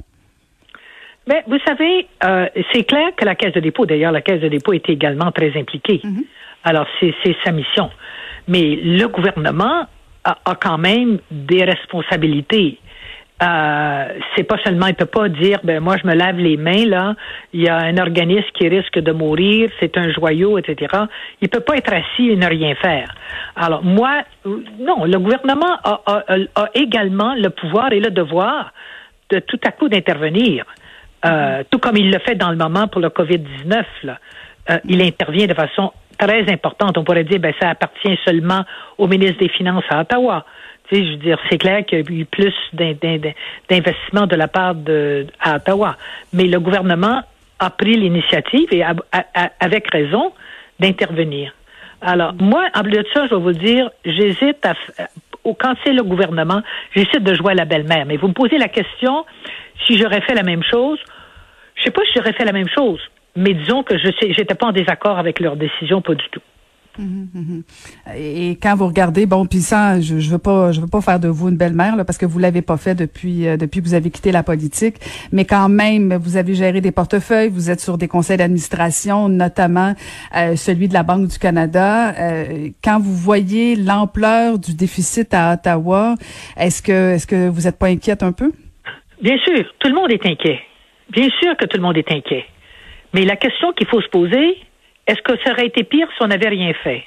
Mais 1.27 1.43
vous 1.47 1.59
savez, 1.65 2.07
euh, 2.23 2.47
c'est 2.73 2.83
clair 2.83 3.09
que 3.15 3.25
la 3.25 3.35
Caisse 3.35 3.53
de 3.53 3.59
dépôt, 3.59 3.85
d'ailleurs, 3.85 4.11
la 4.11 4.21
Caisse 4.21 4.41
de 4.41 4.47
dépôt 4.47 4.73
est 4.73 4.89
également 4.89 5.31
très 5.31 5.57
impliquée. 5.57 6.01
Mm-hmm. 6.03 6.25
Alors, 6.63 6.87
c'est 6.99 7.13
sa 7.45 7.51
mission. 7.51 7.89
Mais 8.47 8.75
le 8.75 9.05
gouvernement 9.07 9.87
a, 10.23 10.37
a, 10.45 10.55
quand 10.55 10.77
même 10.77 11.19
des 11.31 11.63
responsabilités 11.63 12.79
euh, 13.43 14.07
c'est 14.35 14.43
pas 14.43 14.57
seulement, 14.63 14.87
il 14.87 14.95
peut 14.95 15.05
pas 15.05 15.29
dire, 15.29 15.59
ben 15.63 15.79
moi 15.79 15.95
je 16.01 16.07
me 16.07 16.15
lave 16.15 16.37
les 16.37 16.57
mains 16.57 16.85
là, 16.85 17.15
il 17.53 17.61
y 17.61 17.69
a 17.69 17.77
un 17.77 17.97
organisme 17.97 18.47
qui 18.55 18.67
risque 18.67 18.97
de 18.97 19.11
mourir, 19.11 19.69
c'est 19.79 19.95
un 19.97 20.11
joyau, 20.11 20.57
etc. 20.57 21.03
Il 21.41 21.49
peut 21.49 21.59
pas 21.59 21.77
être 21.77 21.93
assis 21.93 22.29
et 22.31 22.35
ne 22.35 22.47
rien 22.47 22.73
faire. 22.75 23.13
Alors 23.55 23.83
moi, 23.83 24.23
non, 24.45 25.05
le 25.05 25.19
gouvernement 25.19 25.77
a, 25.83 26.01
a, 26.05 26.23
a 26.55 26.69
également 26.73 27.35
le 27.35 27.49
pouvoir 27.49 27.93
et 27.93 27.99
le 27.99 28.09
devoir 28.09 28.71
de 29.29 29.39
tout 29.39 29.59
à 29.65 29.71
coup 29.71 29.89
d'intervenir, 29.89 30.65
euh, 31.25 31.63
tout 31.69 31.79
comme 31.79 31.97
il 31.97 32.11
le 32.11 32.19
fait 32.19 32.35
dans 32.35 32.49
le 32.49 32.57
moment 32.57 32.87
pour 32.87 33.01
le 33.01 33.09
Covid-19. 33.09 33.83
Là. 34.03 34.17
Euh, 34.69 34.79
il 34.85 35.01
intervient 35.01 35.47
de 35.47 35.53
façon 35.53 35.91
très 36.17 36.51
importante. 36.51 36.97
On 36.97 37.03
pourrait 37.03 37.23
dire, 37.23 37.39
ben 37.39 37.53
ça 37.61 37.69
appartient 37.69 38.17
seulement 38.25 38.63
au 38.97 39.07
ministre 39.07 39.39
des 39.39 39.49
Finances 39.49 39.83
à 39.89 40.01
Ottawa 40.01 40.45
je 40.91 41.11
veux 41.11 41.17
dire, 41.17 41.37
c'est 41.49 41.57
clair 41.57 41.85
qu'il 41.85 41.99
y 41.99 42.01
a 42.01 42.21
eu 42.21 42.25
plus 42.25 42.53
d'investissement 42.73 44.27
de 44.27 44.35
la 44.35 44.47
part 44.47 44.75
de 44.75 45.27
à 45.39 45.55
Ottawa. 45.57 45.97
Mais 46.33 46.45
le 46.45 46.59
gouvernement 46.59 47.21
a 47.59 47.69
pris 47.69 47.95
l'initiative 47.95 48.67
et 48.71 48.83
avec 49.59 49.91
raison 49.91 50.31
d'intervenir. 50.79 51.53
Alors, 52.01 52.33
moi, 52.39 52.67
en 52.75 52.81
plus 52.83 52.91
de 52.91 53.05
ça, 53.13 53.25
je 53.25 53.35
vais 53.35 53.41
vous 53.41 53.53
dire, 53.53 53.89
j'hésite 54.05 54.65
à 54.65 54.73
quand 55.59 55.75
c'est 55.83 55.93
le 55.93 56.03
gouvernement, 56.03 56.61
j'hésite 56.93 57.23
de 57.23 57.33
jouer 57.33 57.53
à 57.53 57.55
la 57.55 57.65
belle-mère. 57.65 58.05
Mais 58.05 58.17
vous 58.17 58.27
me 58.27 58.33
posez 58.33 58.57
la 58.57 58.67
question 58.67 59.25
si 59.85 59.97
j'aurais 59.97 60.21
fait 60.21 60.35
la 60.35 60.43
même 60.43 60.63
chose. 60.63 60.99
Je 61.75 61.83
sais 61.83 61.91
pas 61.91 62.01
si 62.05 62.11
j'aurais 62.15 62.33
fait 62.33 62.45
la 62.45 62.51
même 62.51 62.67
chose, 62.67 62.99
mais 63.35 63.53
disons 63.53 63.83
que 63.83 63.97
je 63.97 64.07
sais, 64.19 64.33
j'étais 64.33 64.55
pas 64.55 64.67
en 64.67 64.71
désaccord 64.71 65.19
avec 65.19 65.39
leur 65.39 65.55
décision, 65.55 66.01
pas 66.01 66.15
du 66.15 66.25
tout. 66.31 66.41
Et 68.15 68.57
quand 68.61 68.75
vous 68.75 68.87
regardez, 68.87 69.25
bon, 69.25 69.45
puis 69.45 69.59
ça, 69.59 69.99
je, 70.01 70.19
je 70.19 70.29
veux 70.29 70.37
pas, 70.37 70.71
je 70.71 70.81
veux 70.81 70.87
pas 70.87 71.01
faire 71.01 71.19
de 71.19 71.27
vous 71.27 71.49
une 71.49 71.57
belle-mère 71.57 71.95
parce 72.05 72.17
que 72.17 72.25
vous 72.25 72.39
l'avez 72.39 72.61
pas 72.61 72.77
fait 72.77 72.95
depuis 72.95 73.47
euh, 73.47 73.57
depuis 73.57 73.81
que 73.81 73.85
vous 73.85 73.93
avez 73.93 74.09
quitté 74.09 74.31
la 74.31 74.43
politique, 74.43 74.95
mais 75.31 75.45
quand 75.45 75.69
même, 75.69 76.15
vous 76.15 76.37
avez 76.37 76.53
géré 76.53 76.81
des 76.81 76.91
portefeuilles, 76.91 77.49
vous 77.49 77.69
êtes 77.69 77.81
sur 77.81 77.97
des 77.97 78.07
conseils 78.07 78.37
d'administration, 78.37 79.29
notamment 79.29 79.93
euh, 80.35 80.55
celui 80.55 80.87
de 80.87 80.93
la 80.93 81.03
Banque 81.03 81.27
du 81.27 81.39
Canada. 81.39 82.13
Euh, 82.17 82.69
quand 82.83 82.99
vous 82.99 83.13
voyez 83.15 83.75
l'ampleur 83.75 84.59
du 84.59 84.73
déficit 84.73 85.33
à 85.33 85.53
Ottawa, 85.53 86.15
est-ce 86.57 86.81
que 86.81 87.13
est-ce 87.13 87.27
que 87.27 87.49
vous 87.49 87.67
êtes 87.67 87.77
pas 87.77 87.87
inquiète 87.87 88.23
un 88.23 88.31
peu? 88.31 88.51
Bien 89.21 89.37
sûr, 89.39 89.63
tout 89.79 89.89
le 89.89 89.95
monde 89.95 90.11
est 90.11 90.25
inquiet. 90.25 90.59
Bien 91.09 91.29
sûr 91.41 91.55
que 91.57 91.65
tout 91.65 91.77
le 91.77 91.83
monde 91.83 91.97
est 91.97 92.11
inquiet. 92.11 92.45
Mais 93.13 93.23
la 93.23 93.35
question 93.35 93.71
qu'il 93.73 93.87
faut 93.87 94.01
se 94.01 94.09
poser, 94.09 94.57
est-ce 95.07 95.21
que 95.21 95.41
ça 95.43 95.51
aurait 95.51 95.67
été 95.67 95.83
pire 95.83 96.07
si 96.15 96.21
on 96.21 96.27
n'avait 96.27 96.49
rien 96.49 96.73
fait? 96.73 97.03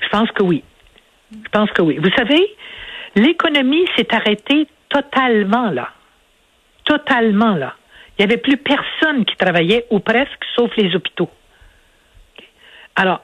Je 0.00 0.08
pense 0.08 0.30
que 0.32 0.42
oui. 0.42 0.64
Je 1.32 1.48
pense 1.50 1.70
que 1.70 1.82
oui. 1.82 1.98
Vous 1.98 2.10
savez, 2.16 2.42
l'économie 3.14 3.86
s'est 3.96 4.12
arrêtée 4.14 4.66
totalement 4.88 5.70
là. 5.70 5.90
Totalement 6.84 7.54
là. 7.54 7.74
Il 8.18 8.24
n'y 8.24 8.32
avait 8.32 8.40
plus 8.40 8.56
personne 8.56 9.24
qui 9.24 9.36
travaillait, 9.36 9.86
ou 9.90 9.98
presque, 9.98 10.44
sauf 10.54 10.70
les 10.76 10.94
hôpitaux. 10.94 11.30
Alors, 12.94 13.20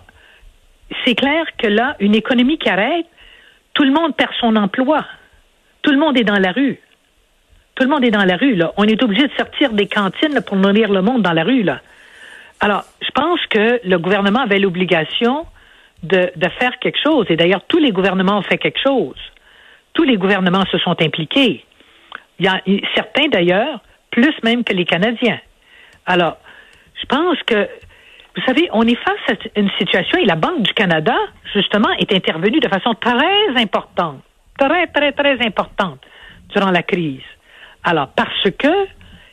c'est 1.04 1.14
clair 1.14 1.44
que 1.56 1.68
là, 1.68 1.96
une 2.00 2.16
économie 2.16 2.58
qui 2.58 2.68
arrête, 2.68 3.06
tout 3.74 3.84
le 3.84 3.92
monde 3.92 4.16
perd 4.16 4.32
son 4.40 4.56
emploi. 4.56 5.06
Tout 5.82 5.92
le 5.92 5.98
monde 5.98 6.18
est 6.18 6.24
dans 6.24 6.38
la 6.38 6.50
rue. 6.50 6.80
Tout 7.76 7.84
le 7.84 7.88
monde 7.88 8.04
est 8.04 8.10
dans 8.10 8.24
la 8.24 8.36
rue, 8.36 8.56
là. 8.56 8.72
On 8.76 8.84
est 8.84 9.02
obligé 9.02 9.28
de 9.28 9.32
sortir 9.34 9.72
des 9.72 9.86
cantines 9.86 10.40
pour 10.42 10.56
nourrir 10.56 10.90
le 10.90 11.02
monde 11.02 11.22
dans 11.22 11.32
la 11.32 11.44
rue, 11.44 11.62
là. 11.62 11.80
Alors, 12.60 12.84
je 13.00 13.10
pense 13.12 13.40
que 13.46 13.80
le 13.86 13.98
gouvernement 13.98 14.40
avait 14.40 14.58
l'obligation 14.58 15.46
de, 16.02 16.30
de 16.36 16.48
faire 16.58 16.78
quelque 16.78 16.98
chose. 17.02 17.26
Et 17.30 17.36
d'ailleurs, 17.36 17.62
tous 17.68 17.78
les 17.78 17.90
gouvernements 17.90 18.38
ont 18.38 18.42
fait 18.42 18.58
quelque 18.58 18.80
chose. 18.80 19.16
Tous 19.94 20.04
les 20.04 20.16
gouvernements 20.16 20.64
se 20.70 20.78
sont 20.78 20.96
impliqués. 21.00 21.64
Il 22.38 22.46
y 22.46 22.48
a 22.48 22.60
certains, 22.94 23.28
d'ailleurs, 23.28 23.80
plus 24.10 24.34
même 24.42 24.64
que 24.64 24.74
les 24.74 24.84
Canadiens. 24.84 25.40
Alors, 26.06 26.36
je 27.00 27.06
pense 27.06 27.38
que, 27.46 27.68
vous 28.36 28.42
savez, 28.46 28.68
on 28.72 28.82
est 28.86 28.96
face 28.96 29.36
à 29.54 29.60
une 29.60 29.70
situation 29.78 30.18
et 30.18 30.24
la 30.26 30.36
Banque 30.36 30.62
du 30.62 30.72
Canada, 30.72 31.16
justement, 31.52 31.90
est 31.98 32.12
intervenue 32.12 32.60
de 32.60 32.68
façon 32.68 32.94
très 32.94 33.48
importante, 33.56 34.20
très, 34.58 34.86
très, 34.88 35.12
très 35.12 35.44
importante 35.44 36.00
durant 36.54 36.70
la 36.70 36.82
crise. 36.82 37.22
Alors, 37.84 38.08
parce 38.08 38.50
que 38.58 38.86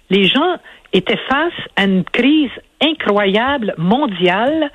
les 0.10 0.26
gens 0.26 0.58
étaient 0.94 1.20
face 1.30 1.54
à 1.76 1.84
une 1.84 2.04
crise 2.06 2.52
incroyable, 2.82 3.74
mondiale, 3.78 4.72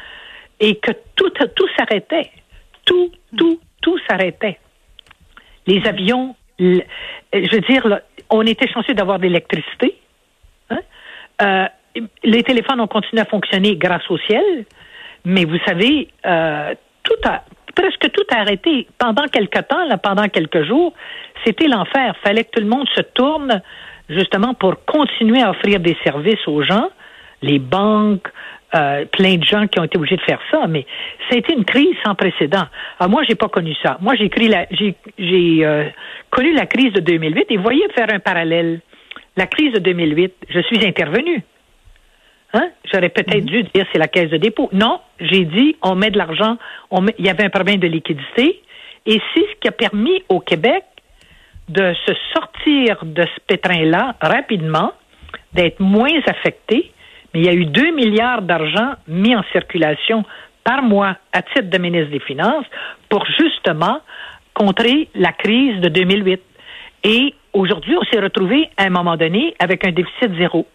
et 0.61 0.77
que 0.77 0.93
tout, 1.17 1.31
tout 1.31 1.69
s'arrêtait. 1.77 2.31
Tout, 2.85 3.11
tout, 3.37 3.61
tout 3.81 3.99
s'arrêtait. 4.09 4.59
Les 5.67 5.87
avions, 5.87 6.35
je 6.59 6.81
veux 7.33 7.61
dire, 7.61 8.01
on 8.31 8.43
était 8.43 8.69
chanceux 8.69 8.95
d'avoir 8.95 9.19
de 9.19 9.25
l'électricité. 9.25 9.97
Hein. 10.71 10.81
Euh, 11.43 11.67
les 12.25 12.43
téléphones 12.43 12.81
ont 12.81 12.87
continué 12.87 13.21
à 13.21 13.25
fonctionner 13.25 13.77
grâce 13.77 14.09
au 14.11 14.19
ciel, 14.19 14.65
mais 15.25 15.45
vous 15.45 15.59
savez, 15.67 16.09
euh, 16.27 16.75
tout 17.03 17.29
a, 17.29 17.45
presque 17.75 18.11
tout 18.13 18.25
a 18.35 18.41
arrêté. 18.41 18.89
Pendant 18.99 19.27
quelque 19.27 19.61
temps, 19.61 19.85
là, 19.87 19.99
pendant 19.99 20.29
quelques 20.29 20.65
jours, 20.65 20.93
c'était 21.45 21.69
l'enfer. 21.69 22.15
Fallait 22.25 22.45
que 22.45 22.51
tout 22.51 22.63
le 22.63 22.69
monde 22.69 22.89
se 22.95 23.03
tourne 23.03 23.63
justement 24.09 24.55
pour 24.55 24.85
continuer 24.85 25.43
à 25.43 25.51
offrir 25.51 25.81
des 25.81 25.97
services 26.05 26.47
aux 26.47 26.63
gens, 26.63 26.89
les 27.43 27.59
banques, 27.59 28.29
euh, 28.75 29.05
plein 29.05 29.37
de 29.37 29.45
gens 29.45 29.67
qui 29.67 29.79
ont 29.79 29.85
été 29.85 29.99
obligés 29.99 30.17
de 30.17 30.23
faire 30.23 30.41
ça, 30.51 30.67
mais 30.67 30.87
ça 31.29 31.35
a 31.35 31.39
été 31.39 31.53
une 31.53 31.65
crise 31.65 31.95
sans 32.05 32.15
précédent. 32.15 32.65
Alors 32.99 33.11
moi, 33.11 33.23
j'ai 33.29 33.35
pas 33.35 33.49
connu 33.49 33.75
ça. 33.83 33.99
Moi, 34.01 34.15
j'ai 34.17 34.31
j'ai 35.19 35.67
euh, 35.67 35.85
connu 36.31 36.55
la 36.55 36.67
crise 36.67 36.93
de 36.93 37.01
2008 37.01 37.47
et 37.51 37.57
voyez 37.59 37.87
faire 37.95 38.09
un 38.11 38.19
parallèle. 38.19 38.81
La 39.37 39.47
crise 39.47 39.73
de 39.73 39.79
2008, 39.79 40.35
je 40.49 40.61
suis 40.61 40.87
intervenu. 40.87 41.43
Hein? 42.55 42.71
J'aurais 42.91 43.09
peut-être 43.09 43.45
mhm. 43.45 43.51
dû 43.51 43.63
dire 43.63 43.87
c'est 43.93 43.99
la 43.99 44.09
caisse 44.09 44.31
de 44.31 44.37
dépôt. 44.37 44.69
Non, 44.73 45.01
j'ai 45.21 45.45
dit 45.45 45.77
on 45.83 45.95
met 45.95 46.11
de 46.11 46.19
l'argent, 46.19 46.57
on 46.91 47.07
il 47.19 47.27
y 47.27 47.31
avait 47.31 47.45
un 47.45 47.51
problème 47.51 47.79
de 47.79 47.89
liquidité 47.89 48.63
et 49.07 49.21
c'est 49.35 49.41
ce 49.41 49.61
qui 49.61 49.69
a 49.69 49.73
permis 49.73 50.23
au 50.29 50.41
Québec 50.41 50.85
de 51.69 51.95
se 52.07 52.13
sortir 52.33 53.05
de 53.05 53.23
ce 53.23 53.41
pétrin-là 53.47 54.17
rapidement, 54.21 54.93
d'être 55.55 55.81
moins 55.81 56.21
affecté 56.27 56.92
mais 57.33 57.41
il 57.41 57.47
y 57.47 57.49
a 57.49 57.55
eu 57.55 57.67
2 57.67 57.93
milliards 57.93 58.43
d'argent 58.43 58.95
mis 59.09 59.35
en 59.35 59.43
circulation 59.53 60.25
par 60.65 60.83
mois 60.83 61.17
à 61.33 61.43
titre 61.43 61.71
de 61.71 61.79
ministre 61.79 62.11
des 62.11 62.21
Finances 62.21 62.67
pour 63.09 63.25
justement 63.39 64.01
contrer 64.55 65.09
la 65.15 65.33
crise 65.33 65.81
de 65.81 65.89
2008. 65.89 66.41
Et 67.05 67.35
aujourd'hui, 67.53 67.97
on 67.97 68.05
s'est 68.05 68.21
retrouvé 68.21 68.71
à 68.77 68.85
un 68.85 68.91
moment 68.91 69.17
donné 69.17 69.55
avec 69.59 69.87
un 69.87 69.93
déficit 69.93 70.37
zéro. 70.37 70.67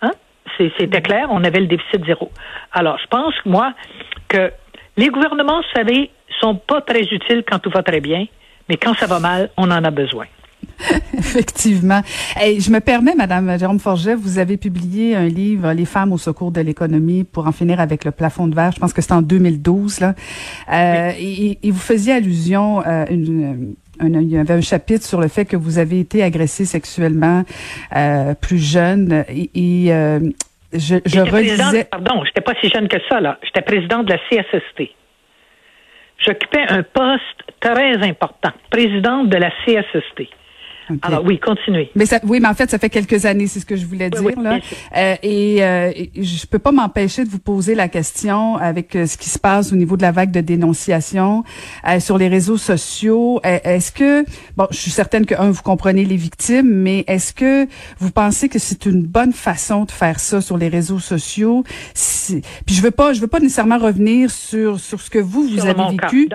Hein? 0.00 0.12
C'était 0.56 1.02
clair, 1.02 1.26
on 1.30 1.44
avait 1.44 1.60
le 1.60 1.66
déficit 1.66 2.04
zéro. 2.06 2.30
Alors, 2.72 2.98
je 2.98 3.06
pense, 3.08 3.34
moi, 3.44 3.74
que 4.28 4.50
les 4.96 5.08
gouvernements, 5.08 5.58
vous 5.60 5.74
savez, 5.74 6.10
sont 6.40 6.56
pas 6.56 6.80
très 6.80 7.02
utiles 7.02 7.44
quand 7.48 7.58
tout 7.58 7.70
va 7.70 7.82
très 7.82 8.00
bien, 8.00 8.26
mais 8.68 8.76
quand 8.76 8.94
ça 8.94 9.06
va 9.06 9.18
mal, 9.18 9.50
on 9.56 9.70
en 9.70 9.84
a 9.84 9.90
besoin. 9.90 10.26
Effectivement. 11.18 12.00
Et 12.42 12.60
je 12.60 12.70
me 12.70 12.80
permets, 12.80 13.14
Madame 13.14 13.58
Jérôme 13.58 13.78
Forget, 13.78 14.14
vous 14.14 14.38
avez 14.38 14.56
publié 14.56 15.14
un 15.14 15.26
livre, 15.26 15.72
Les 15.72 15.84
femmes 15.84 16.12
au 16.12 16.18
secours 16.18 16.52
de 16.52 16.60
l'économie, 16.60 17.24
pour 17.24 17.46
en 17.46 17.52
finir 17.52 17.80
avec 17.80 18.04
le 18.04 18.10
plafond 18.10 18.48
de 18.48 18.54
verre. 18.54 18.72
Je 18.72 18.80
pense 18.80 18.92
que 18.92 19.02
c'était 19.02 19.14
en 19.14 19.22
2012. 19.22 20.00
Là. 20.00 20.14
Euh, 20.72 21.12
et, 21.18 21.58
vous 21.70 21.78
faisiez 21.78 22.14
allusion, 22.14 22.82
euh, 22.86 23.04
une, 23.10 23.74
il 24.02 24.30
y 24.30 24.38
avait 24.38 24.54
un 24.54 24.60
chapitre 24.60 25.04
sur 25.04 25.20
le 25.20 25.28
fait 25.28 25.44
que 25.44 25.56
vous 25.56 25.78
avez 25.78 26.00
été 26.00 26.22
agressé 26.22 26.64
sexuellement 26.64 27.42
euh, 27.94 28.34
plus 28.34 28.58
jeune 28.58 29.24
et, 29.28 29.92
euh, 29.92 30.20
je, 30.72 30.96
je 31.04 31.20
relisais... 31.20 31.84
Pardon, 31.84 32.22
j'étais 32.24 32.40
pas 32.40 32.54
si 32.60 32.68
jeune 32.68 32.88
que 32.88 32.98
ça 33.08 33.20
là. 33.20 33.38
J'étais 33.42 33.62
président 33.62 34.02
de 34.02 34.12
la 34.12 34.18
CSST. 34.18 34.94
J'occupais 36.24 36.64
un 36.68 36.82
poste 36.82 37.42
très 37.60 37.96
important, 37.96 38.50
présidente 38.70 39.28
de 39.28 39.36
la 39.36 39.50
CSST. 39.64 40.28
Alors 41.02 41.24
oui, 41.24 41.38
continuez. 41.38 41.90
Mais 41.94 42.06
ça, 42.06 42.20
oui, 42.24 42.40
mais 42.40 42.48
en 42.48 42.54
fait, 42.54 42.70
ça 42.70 42.78
fait 42.78 42.90
quelques 42.90 43.26
années, 43.26 43.46
c'est 43.46 43.60
ce 43.60 43.66
que 43.66 43.76
je 43.76 43.86
voulais 43.86 44.10
dire 44.10 44.40
là. 44.40 44.58
Euh, 44.96 45.14
et, 45.22 45.62
euh, 45.62 45.92
je 46.16 46.46
peux 46.46 46.58
pas 46.58 46.72
m'empêcher 46.72 47.24
de 47.24 47.30
vous 47.30 47.38
poser 47.38 47.74
la 47.74 47.88
question 47.88 48.56
avec 48.56 48.94
euh, 48.96 49.06
ce 49.06 49.16
qui 49.16 49.28
se 49.28 49.38
passe 49.38 49.72
au 49.72 49.76
niveau 49.76 49.96
de 49.96 50.02
la 50.02 50.12
vague 50.12 50.30
de 50.30 50.40
dénonciation 50.40 51.44
euh, 51.88 52.00
sur 52.00 52.18
les 52.18 52.28
réseaux 52.28 52.56
sociaux. 52.56 53.40
est-ce 53.42 53.92
que, 53.92 54.24
bon, 54.56 54.66
je 54.70 54.76
suis 54.76 54.90
certaine 54.90 55.26
que 55.26 55.34
un, 55.34 55.50
vous 55.50 55.62
comprenez 55.62 56.04
les 56.04 56.16
victimes, 56.16 56.70
mais 56.70 57.04
est-ce 57.06 57.32
que 57.32 57.66
vous 57.98 58.10
pensez 58.10 58.48
que 58.48 58.58
c'est 58.58 58.86
une 58.86 59.02
bonne 59.02 59.32
façon 59.32 59.84
de 59.84 59.90
faire 59.90 60.20
ça 60.20 60.40
sur 60.40 60.56
les 60.56 60.68
réseaux 60.68 60.98
sociaux? 60.98 61.64
Puis 61.94 62.74
je 62.74 62.82
veux 62.82 62.90
pas, 62.90 63.12
je 63.12 63.20
veux 63.20 63.26
pas 63.26 63.40
nécessairement 63.40 63.78
revenir 63.78 64.30
sur 64.30 64.78
sur 64.78 65.00
ce 65.00 65.10
que 65.10 65.18
vous 65.18 65.42
vous 65.44 65.66
avez 65.66 65.96
vécu. 65.96 66.28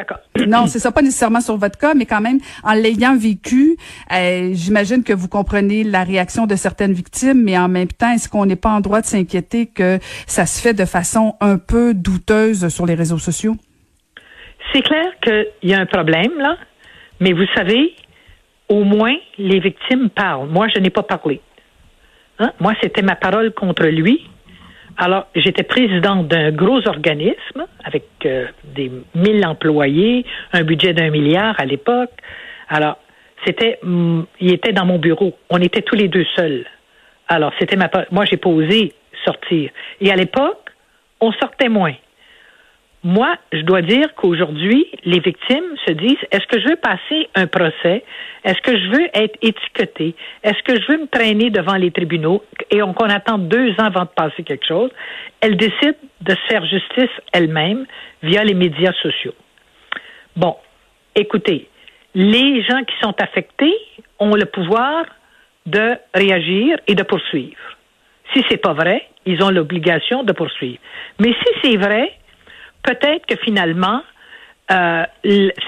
Non, 0.48 0.68
c'est 0.68 0.80
ça, 0.80 0.92
pas 0.92 1.02
nécessairement 1.02 1.42
sur 1.42 1.58
votre 1.58 1.78
cas, 1.78 1.94
mais 1.94 2.06
quand 2.06 2.22
même 2.22 2.40
en 2.64 2.74
l'ayant 2.74 3.16
vécu. 3.16 3.78
Euh, 4.12 4.45
j'imagine 4.54 5.04
que 5.04 5.14
vous 5.14 5.28
comprenez 5.28 5.84
la 5.84 6.04
réaction 6.04 6.46
de 6.46 6.56
certaines 6.56 6.94
victimes, 6.94 7.44
mais 7.44 7.58
en 7.58 7.68
même 7.68 7.88
temps, 7.88 8.12
est-ce 8.12 8.30
qu'on 8.30 8.46
n'est 8.46 8.56
pas 8.56 8.70
en 8.70 8.82
droit 8.82 9.02
de 9.02 9.06
s'inquiéter 9.06 9.68
que 9.68 10.00
ça 10.28 10.46
se 10.46 10.62
fait 10.62 10.74
de 10.74 10.86
façon 10.86 11.36
un 11.42 11.58
peu 11.58 11.94
douteuse 11.94 12.68
sur 12.70 12.86
les 12.86 12.96
réseaux 12.96 13.18
sociaux? 13.18 13.56
C'est 14.74 14.82
clair 14.82 15.06
qu'il 15.22 15.70
y 15.70 15.74
a 15.74 15.80
un 15.80 15.86
problème, 15.86 16.32
là, 16.38 16.58
mais 17.20 17.34
vous 17.34 17.46
savez, 17.56 17.94
au 18.70 18.84
moins, 18.84 19.16
les 19.38 19.60
victimes 19.60 20.10
parlent. 20.10 20.50
Moi, 20.50 20.68
je 20.74 20.80
n'ai 20.80 20.90
pas 20.90 21.04
parlé. 21.04 21.42
Hein? 22.40 22.52
Moi, 22.60 22.74
c'était 22.82 23.02
ma 23.02 23.16
parole 23.16 23.54
contre 23.54 23.86
lui. 23.86 24.28
Alors, 24.98 25.28
j'étais 25.36 25.64
présidente 25.64 26.28
d'un 26.28 26.52
gros 26.52 26.88
organisme 26.88 27.66
avec 27.84 28.06
euh, 28.26 28.48
des 28.64 28.92
mille 29.14 29.46
employés, 29.46 30.26
un 30.54 30.64
budget 30.64 30.94
d'un 30.94 31.10
milliard 31.10 31.56
à 31.60 31.66
l'époque. 31.66 32.12
Alors, 32.70 32.98
c'était, 33.46 33.80
mm, 33.84 34.24
il 34.40 34.54
était 34.54 34.74
dans 34.74 34.86
mon 34.86 35.00
bureau. 35.00 35.38
On 35.50 35.62
était 35.62 35.82
tous 35.82 35.96
les 35.96 36.08
deux 36.08 36.26
seuls. 36.36 36.66
Alors, 37.28 37.52
c'était 37.60 37.76
ma, 37.76 37.90
moi, 38.12 38.26
j'ai 38.26 38.38
pas 38.38 38.50
osé 38.50 38.94
sortir. 39.24 39.72
Et 40.02 40.12
à 40.12 40.16
l'époque, 40.16 40.70
on 41.22 41.32
sortait 41.34 41.70
moins. 41.70 41.96
Moi, 43.04 43.36
je 43.54 43.62
dois 43.62 43.84
dire 43.84 44.16
qu'aujourd'hui, 44.16 44.88
les 45.04 45.20
victimes 45.20 45.76
se 45.86 45.92
disent, 45.92 46.18
est-ce 46.32 46.48
que 46.48 46.60
je 46.60 46.70
veux 46.70 46.76
passer 46.76 47.30
un 47.36 47.46
procès? 47.46 48.04
Est-ce 48.44 48.60
que 48.62 48.76
je 48.76 48.90
veux 48.90 49.08
être 49.14 49.38
étiqueté? 49.44 50.16
Est-ce 50.44 50.62
que 50.64 50.82
je 50.82 50.92
veux 50.92 50.98
me 50.98 51.08
traîner 51.08 51.52
devant 51.52 51.76
les 51.76 51.92
tribunaux? 51.92 52.44
Et 52.72 52.82
on, 52.82 52.96
on 53.00 53.10
attend 53.10 53.38
deux 53.38 53.72
ans 53.74 53.86
avant 53.86 54.06
de 54.06 54.10
passer 54.10 54.42
quelque 54.42 54.66
chose. 54.66 54.90
Elles 55.40 55.56
décident 55.56 55.94
de 56.22 56.32
se 56.32 56.42
faire 56.48 56.66
justice 56.66 57.12
elles-mêmes 57.32 57.86
via 58.24 58.44
les 58.44 58.56
médias 58.56 58.94
sociaux. 59.04 59.36
Bon, 60.36 60.56
écoutez, 61.16 61.70
les 62.16 62.64
gens 62.64 62.84
qui 62.86 62.96
sont 63.02 63.14
affectés 63.22 63.76
ont 64.20 64.36
le 64.36 64.46
pouvoir 64.46 65.06
de 65.66 65.98
réagir 66.14 66.78
et 66.88 66.96
de 66.96 67.04
poursuivre. 67.04 67.60
Si 68.34 68.44
c'est 68.50 68.58
pas 68.58 68.74
vrai, 68.74 69.08
ils 69.26 69.44
ont 69.44 69.50
l'obligation 69.50 70.24
de 70.24 70.32
poursuivre. 70.32 70.80
Mais 71.20 71.34
si 71.34 71.54
c'est 71.62 71.78
vrai, 71.78 72.18
peut-être 72.84 73.26
que 73.26 73.36
finalement, 73.44 74.02
euh, 74.72 75.04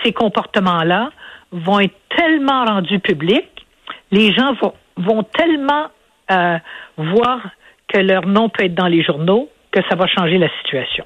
ces 0.03 0.13
comportements-là 0.13 1.11
vont 1.51 1.79
être 1.81 1.95
tellement 2.15 2.65
rendus 2.65 2.99
publics, 2.99 3.65
les 4.11 4.33
gens 4.33 4.55
vont, 4.97 5.23
tellement 5.23 5.87
euh, 6.31 6.57
voir 6.97 7.41
que 7.87 7.99
leur 7.99 8.25
nom 8.25 8.49
peut 8.49 8.65
être 8.65 8.73
dans 8.73 8.87
les 8.87 9.03
journaux 9.03 9.49
que 9.71 9.81
ça 9.89 9.95
va 9.95 10.07
changer 10.07 10.37
la 10.37 10.49
situation. 10.59 11.05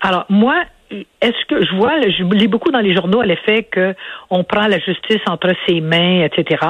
Alors, 0.00 0.26
moi, 0.28 0.64
est-ce 0.90 1.44
que 1.46 1.64
je 1.64 1.74
vois, 1.76 2.00
je 2.00 2.22
lis 2.34 2.48
beaucoup 2.48 2.70
dans 2.70 2.80
les 2.80 2.94
journaux 2.94 3.20
à 3.20 3.26
l'effet 3.26 3.68
qu'on 3.72 4.44
prend 4.44 4.66
la 4.66 4.78
justice 4.78 5.22
entre 5.28 5.52
ses 5.66 5.80
mains, 5.80 6.24
etc. 6.24 6.64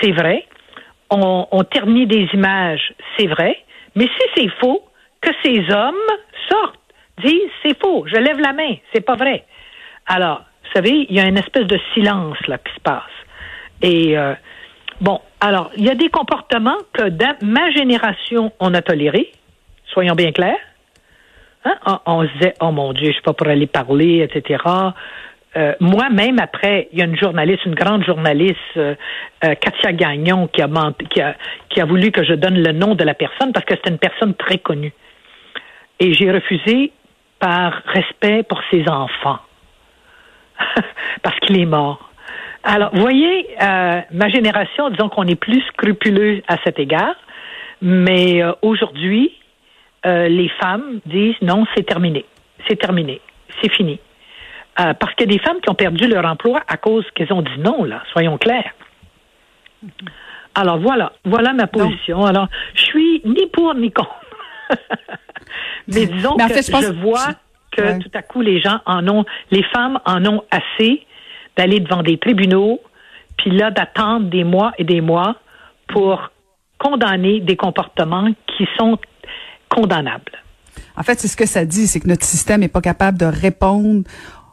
C'est 0.00 0.12
vrai. 0.12 0.46
on, 1.10 1.46
on 1.50 1.62
des 1.62 2.28
images, 2.32 2.94
c'est 3.16 3.26
vrai, 3.26 3.58
mais 3.94 4.04
si 4.06 4.26
c'est 4.36 4.48
faux, 4.60 4.82
que 5.20 5.30
ces 5.42 5.72
hommes 5.72 5.94
sortent, 6.50 6.80
disent 7.22 7.50
c'est 7.62 7.78
faux, 7.80 8.04
je 8.06 8.16
lève 8.16 8.38
la 8.38 8.52
main, 8.52 8.76
c'est 8.92 9.04
pas 9.04 9.16
vrai. 9.16 9.44
Alors, 10.06 10.42
vous 10.64 10.70
savez, 10.74 11.06
il 11.08 11.14
y 11.14 11.20
a 11.20 11.26
une 11.26 11.38
espèce 11.38 11.66
de 11.66 11.78
silence 11.94 12.38
là 12.46 12.58
qui 12.58 12.72
se 12.74 12.80
passe. 12.80 13.02
Et 13.82 14.18
euh, 14.18 14.34
bon, 15.00 15.20
alors, 15.40 15.70
il 15.76 15.84
y 15.84 15.90
a 15.90 15.94
des 15.94 16.08
comportements 16.08 16.78
que 16.92 17.08
dans 17.08 17.36
ma 17.42 17.70
génération, 17.70 18.52
on 18.60 18.74
a 18.74 18.82
tolérés, 18.82 19.32
soyons 19.86 20.14
bien 20.14 20.32
clairs. 20.32 20.58
Hein? 21.64 21.74
On, 21.86 21.98
on, 22.06 22.22
se 22.26 22.32
disait, 22.34 22.54
oh 22.60 22.70
mon 22.70 22.92
Dieu, 22.92 23.08
je 23.08 23.12
suis 23.12 23.22
pas 23.22 23.32
pour 23.32 23.48
aller 23.48 23.66
parler, 23.66 24.20
etc. 24.28 24.62
Euh, 25.56 25.72
moi, 25.80 26.10
même 26.10 26.38
après, 26.40 26.88
il 26.92 26.98
y 26.98 27.02
a 27.02 27.04
une 27.04 27.16
journaliste, 27.16 27.64
une 27.64 27.74
grande 27.74 28.04
journaliste, 28.04 28.56
euh, 28.76 28.94
euh, 29.44 29.54
Katia 29.54 29.92
Gagnon, 29.92 30.48
qui 30.48 30.62
a, 30.62 30.68
qui, 31.10 31.20
a, 31.20 31.36
qui 31.68 31.80
a 31.80 31.84
voulu 31.84 32.10
que 32.10 32.24
je 32.24 32.34
donne 32.34 32.60
le 32.60 32.72
nom 32.72 32.94
de 32.94 33.04
la 33.04 33.14
personne 33.14 33.52
parce 33.52 33.64
que 33.64 33.74
c'était 33.76 33.90
une 33.90 33.98
personne 33.98 34.34
très 34.34 34.58
connue. 34.58 34.92
Et 36.00 36.12
j'ai 36.12 36.30
refusé 36.30 36.92
par 37.38 37.82
respect 37.86 38.42
pour 38.42 38.60
ses 38.70 38.88
enfants. 38.88 39.38
parce 41.22 41.38
qu'il 41.40 41.58
est 41.60 41.66
mort. 41.66 42.10
Alors, 42.62 42.90
voyez, 42.94 43.46
euh, 43.62 44.00
ma 44.10 44.28
génération, 44.28 44.88
disons 44.90 45.08
qu'on 45.08 45.26
est 45.26 45.38
plus 45.38 45.60
scrupuleux 45.72 46.42
à 46.48 46.56
cet 46.64 46.78
égard, 46.78 47.14
mais 47.82 48.42
euh, 48.42 48.52
aujourd'hui, 48.62 49.32
euh, 50.06 50.28
les 50.28 50.48
femmes 50.60 51.00
disent 51.06 51.40
non, 51.42 51.64
c'est 51.74 51.84
terminé, 51.84 52.24
c'est 52.68 52.76
terminé, 52.76 53.20
c'est 53.60 53.72
fini. 53.72 53.98
Euh, 54.80 54.92
parce 54.94 55.14
qu'il 55.14 55.30
y 55.30 55.34
a 55.34 55.38
des 55.38 55.42
femmes 55.42 55.60
qui 55.60 55.70
ont 55.70 55.74
perdu 55.74 56.08
leur 56.08 56.26
emploi 56.26 56.60
à 56.66 56.76
cause 56.76 57.04
qu'elles 57.14 57.32
ont 57.32 57.42
dit 57.42 57.58
non, 57.58 57.84
là, 57.84 58.02
soyons 58.12 58.38
clairs. 58.38 58.72
Alors 60.54 60.78
voilà, 60.78 61.12
voilà 61.24 61.52
ma 61.52 61.66
position. 61.66 62.24
Alors, 62.24 62.48
je 62.74 62.82
suis 62.82 63.22
ni 63.24 63.46
pour 63.46 63.74
ni 63.74 63.92
contre. 63.92 64.20
mais 65.88 66.06
disons 66.06 66.36
que 66.36 66.42
je, 66.48 66.92
vois 66.92 67.34
que 67.70 68.02
tout 68.02 68.10
à 68.14 68.22
coup 68.22 68.40
les 68.40 68.60
gens 68.60 68.80
en 68.86 69.06
ont, 69.08 69.24
les 69.50 69.62
femmes 69.64 70.00
en 70.06 70.24
ont 70.26 70.42
assez 70.50 71.06
d'aller 71.56 71.80
devant 71.80 72.02
des 72.02 72.18
tribunaux, 72.18 72.80
puis 73.36 73.50
là 73.50 73.70
d'attendre 73.70 74.26
des 74.26 74.44
mois 74.44 74.72
et 74.78 74.84
des 74.84 75.00
mois 75.00 75.36
pour 75.88 76.30
condamner 76.78 77.40
des 77.40 77.56
comportements 77.56 78.28
qui 78.56 78.66
sont 78.78 78.98
En 80.96 81.02
fait, 81.02 81.18
c'est 81.20 81.28
ce 81.28 81.36
que 81.36 81.46
ça 81.46 81.64
dit, 81.64 81.86
c'est 81.86 82.00
que 82.00 82.08
notre 82.08 82.24
système 82.24 82.60
n'est 82.60 82.68
pas 82.68 82.80
capable 82.80 83.18
de 83.18 83.26
répondre 83.26 84.04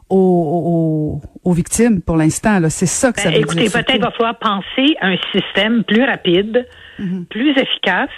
aux, 0.08 1.20
aux, 1.44 1.48
aux 1.48 1.52
victimes 1.52 2.02
pour 2.02 2.16
l'instant. 2.16 2.58
C'est 2.68 2.86
ça 2.86 3.12
que 3.12 3.20
ça 3.20 3.28
ben, 3.30 3.36
veut 3.36 3.40
écoutez, 3.42 3.60
dire. 3.60 3.66
Écoutez, 3.68 3.84
peut-être 3.84 4.02
va 4.02 4.10
falloir 4.10 4.38
penser 4.38 4.96
à 5.00 5.06
un 5.08 5.16
système 5.32 5.84
plus 5.84 6.04
rapide, 6.04 6.66
mm 6.98 7.04
-hmm. 7.04 7.24
plus 7.26 7.52
efficace 7.64 8.16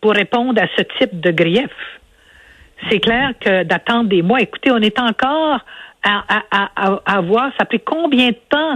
pour 0.00 0.12
répondre 0.12 0.60
à 0.62 0.66
ce 0.76 0.82
type 0.98 1.20
de 1.20 1.30
grief. 1.32 1.74
C'est 2.90 3.00
clair 3.00 3.32
que 3.40 3.64
d'attendre 3.64 4.08
des 4.08 4.22
mois, 4.22 4.40
écoutez, 4.40 4.70
on 4.70 4.82
est 4.88 5.00
encore 5.00 5.58
à, 6.02 6.14
à, 6.36 6.70
à, 6.76 7.00
à 7.16 7.20
voir, 7.20 7.50
ça 7.58 7.64
fait 7.70 7.84
combien 7.94 8.28
de 8.28 8.40
temps 8.56 8.74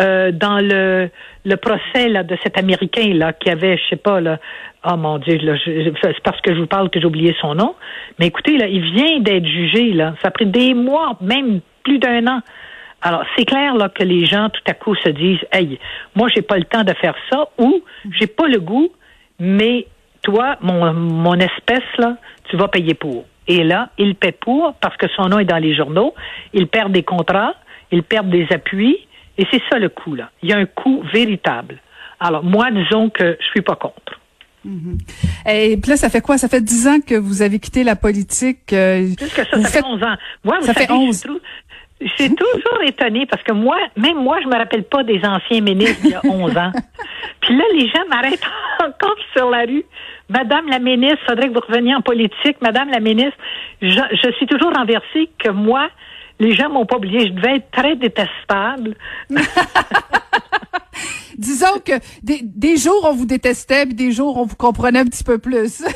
euh, 0.00 0.32
dans 0.32 0.58
le, 0.58 1.10
procès 1.56 2.08
là, 2.08 2.22
de 2.22 2.36
cet 2.42 2.58
Américain 2.58 3.12
là 3.14 3.32
qui 3.32 3.50
avait, 3.50 3.76
je 3.76 3.82
sais 3.90 3.96
pas 3.96 4.20
là, 4.20 4.38
oh 4.84 4.96
mon 4.96 5.18
Dieu, 5.18 5.38
c'est 5.64 6.22
parce 6.22 6.40
que 6.40 6.54
je 6.54 6.60
vous 6.60 6.66
parle 6.66 6.90
que 6.90 7.00
j'ai 7.00 7.06
oublié 7.06 7.34
son 7.40 7.54
nom. 7.54 7.74
Mais 8.18 8.26
écoutez 8.26 8.56
là, 8.56 8.66
il 8.66 8.82
vient 8.92 9.20
d'être 9.20 9.46
jugé 9.46 9.92
là. 9.92 10.14
Ça 10.22 10.28
a 10.28 10.30
pris 10.30 10.46
des 10.46 10.74
mois, 10.74 11.16
même 11.20 11.60
plus 11.84 11.98
d'un 11.98 12.26
an. 12.26 12.40
Alors 13.02 13.24
c'est 13.36 13.44
clair 13.44 13.74
là 13.74 13.88
que 13.88 14.02
les 14.02 14.26
gens 14.26 14.48
tout 14.50 14.62
à 14.66 14.74
coup 14.74 14.94
se 14.96 15.08
disent, 15.08 15.44
hey, 15.52 15.78
moi 16.14 16.28
j'ai 16.34 16.42
pas 16.42 16.56
le 16.56 16.64
temps 16.64 16.84
de 16.84 16.92
faire 16.94 17.14
ça 17.30 17.48
ou 17.58 17.82
j'ai 18.18 18.26
pas 18.26 18.46
le 18.46 18.60
goût, 18.60 18.90
mais 19.38 19.86
toi, 20.22 20.56
mon, 20.60 20.92
mon 20.92 21.34
espèce 21.34 21.96
là, 21.98 22.16
tu 22.50 22.56
vas 22.56 22.68
payer 22.68 22.94
pour. 22.94 23.24
Et 23.46 23.64
là, 23.64 23.88
il 23.98 24.14
paie 24.14 24.32
pour 24.32 24.74
parce 24.80 24.96
que 24.96 25.08
son 25.16 25.28
nom 25.28 25.38
est 25.38 25.44
dans 25.44 25.58
les 25.58 25.74
journaux. 25.74 26.14
Il 26.52 26.68
perd 26.68 26.92
des 26.92 27.02
contrats, 27.02 27.54
il 27.90 28.02
perd 28.02 28.28
des 28.30 28.46
appuis. 28.50 28.98
Et 29.40 29.46
c'est 29.50 29.62
ça 29.70 29.78
le 29.78 29.88
coût, 29.88 30.14
là. 30.14 30.30
Il 30.42 30.50
y 30.50 30.52
a 30.52 30.58
un 30.58 30.66
coût 30.66 31.02
véritable. 31.12 31.78
Alors, 32.20 32.44
moi, 32.44 32.70
disons 32.70 33.08
que 33.08 33.38
je 33.40 33.46
suis 33.46 33.62
pas 33.62 33.76
contre. 33.76 34.20
Mm 34.64 34.78
-hmm. 34.78 34.96
Et 35.50 35.76
puis 35.78 35.90
là, 35.92 35.96
ça 35.96 36.10
fait 36.10 36.20
quoi? 36.20 36.36
Ça 36.36 36.48
fait 36.48 36.60
dix 36.72 36.86
ans 36.86 37.00
que 37.00 37.14
vous 37.14 37.40
avez 37.40 37.58
quitté 37.58 37.80
la 37.82 37.96
politique. 37.96 38.64
Euh, 38.74 39.14
Plus 39.16 39.34
que 39.38 39.44
ça, 39.50 39.56
ça 39.62 39.68
fait 39.76 39.84
onze 39.92 40.02
ans. 40.02 40.16
Moi, 40.44 40.56
vous 40.60 40.66
ça 40.66 40.74
savez, 40.74 40.86
fait 40.86 40.92
11. 40.92 41.26
Je 42.02 42.12
suis 42.18 42.34
toujours 42.42 42.80
étonnée 42.92 43.26
parce 43.32 43.42
que 43.42 43.54
moi, 43.66 43.78
même 44.04 44.18
moi, 44.28 44.36
je 44.42 44.48
me 44.52 44.56
rappelle 44.62 44.84
pas 44.94 45.02
des 45.12 45.20
anciens 45.34 45.62
ministres 45.70 46.02
il 46.04 46.10
y 46.16 46.20
a 46.22 46.22
11 46.24 46.56
ans. 46.64 46.72
Puis 47.42 47.52
là, 47.58 47.64
les 47.78 47.86
gens 47.92 48.04
m'arrêtent 48.12 48.48
encore 48.88 49.18
sur 49.34 49.46
la 49.56 49.62
rue. 49.70 49.84
Madame 50.38 50.66
la 50.74 50.80
ministre, 50.90 51.22
faudrait 51.28 51.48
que 51.48 51.54
vous 51.58 51.66
reveniez 51.68 51.94
en 52.00 52.04
politique. 52.12 52.56
Madame 52.68 52.88
la 52.96 53.00
ministre, 53.00 53.38
je, 53.82 54.02
je 54.22 54.28
suis 54.36 54.46
toujours 54.52 54.72
renversée 54.80 55.24
que 55.42 55.50
moi, 55.68 55.84
les 56.40 56.54
gens 56.54 56.68
m'ont 56.68 56.86
pas 56.86 56.96
oublié. 56.96 57.28
Je 57.28 57.32
devais 57.32 57.56
être 57.56 57.70
très 57.70 57.94
détestable. 57.94 58.96
Disons 61.38 61.78
que 61.84 61.92
des, 62.22 62.40
des, 62.42 62.76
jours 62.76 63.06
on 63.08 63.14
vous 63.14 63.26
détestait, 63.26 63.86
puis 63.86 63.94
des 63.94 64.10
jours 64.10 64.36
on 64.36 64.44
vous 64.44 64.56
comprenait 64.56 64.98
un 64.98 65.04
petit 65.04 65.24
peu 65.24 65.38
plus. 65.38 65.82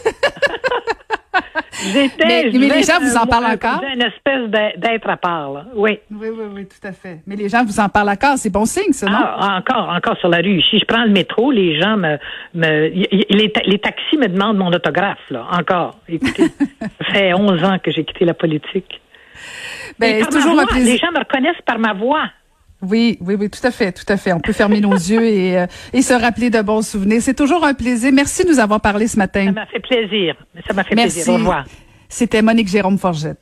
J'étais, 1.92 2.24
mais, 2.26 2.50
mais 2.52 2.68
les 2.68 2.82
gens 2.82 3.00
vous 3.00 3.16
en 3.16 3.26
parlent 3.26 3.46
encore? 3.46 3.82
une 3.82 4.02
espèce 4.02 4.48
d'être 4.78 5.08
à 5.08 5.16
part, 5.16 5.52
là. 5.52 5.66
Oui. 5.74 5.98
Oui, 6.10 6.28
oui, 6.30 6.44
oui, 6.54 6.66
tout 6.66 6.86
à 6.86 6.92
fait. 6.92 7.20
Mais 7.26 7.36
les 7.36 7.48
gens 7.48 7.64
vous 7.64 7.80
en 7.80 7.88
parlent 7.88 8.08
encore. 8.08 8.38
C'est 8.38 8.50
bon 8.50 8.64
signe, 8.64 8.92
ça, 8.92 9.06
non? 9.06 9.18
Ah, 9.18 9.58
encore, 9.58 9.88
encore 9.90 10.16
sur 10.18 10.28
la 10.28 10.38
rue. 10.38 10.62
Si 10.62 10.78
je 10.78 10.84
prends 10.86 11.04
le 11.04 11.10
métro, 11.10 11.50
les 11.50 11.78
gens 11.78 11.96
me, 11.96 12.16
me 12.54 12.88
les, 12.88 13.52
les 13.66 13.78
taxis 13.78 14.16
me 14.16 14.28
demandent 14.28 14.56
mon 14.56 14.72
autographe, 14.72 15.28
là. 15.30 15.46
Encore. 15.50 15.98
Écoutez, 16.08 16.44
ça 16.80 17.04
fait 17.12 17.34
11 17.34 17.64
ans 17.64 17.78
que 17.82 17.90
j'ai 17.90 18.04
quitté 18.04 18.24
la 18.24 18.34
politique. 18.34 19.00
Ben, 19.98 20.22
c'est 20.24 20.30
toujours 20.30 20.54
voix, 20.54 20.62
un 20.64 20.66
plaisir. 20.66 20.92
Les 20.92 20.98
gens 20.98 21.12
me 21.12 21.18
reconnaissent 21.18 21.62
par 21.66 21.78
ma 21.78 21.92
voix. 21.92 22.24
Oui, 22.82 23.16
oui, 23.20 23.36
oui, 23.38 23.48
tout 23.48 23.66
à 23.66 23.70
fait, 23.70 23.92
tout 23.92 24.04
à 24.12 24.16
fait. 24.16 24.32
On 24.32 24.40
peut 24.40 24.52
fermer 24.52 24.80
nos 24.80 24.92
yeux 24.92 25.24
et, 25.24 25.58
euh, 25.58 25.66
et 25.92 26.02
se 26.02 26.12
rappeler 26.12 26.50
de 26.50 26.60
bons 26.60 26.86
souvenirs. 26.86 27.22
C'est 27.22 27.34
toujours 27.34 27.64
un 27.64 27.74
plaisir. 27.74 28.12
Merci 28.12 28.44
de 28.44 28.48
nous 28.50 28.58
avoir 28.60 28.80
parlé 28.80 29.06
ce 29.06 29.16
matin. 29.18 29.46
Ça 29.46 29.52
m'a 29.52 29.66
fait 29.66 29.80
plaisir. 29.80 30.34
Ça 30.66 30.74
m'a 30.74 30.84
fait 30.84 30.94
Merci. 30.94 31.14
plaisir. 31.16 31.32
Au 31.34 31.36
revoir. 31.36 31.64
C'était 32.08 32.42
Monique 32.42 32.68
Jérôme 32.68 32.98
Forgette. 32.98 33.38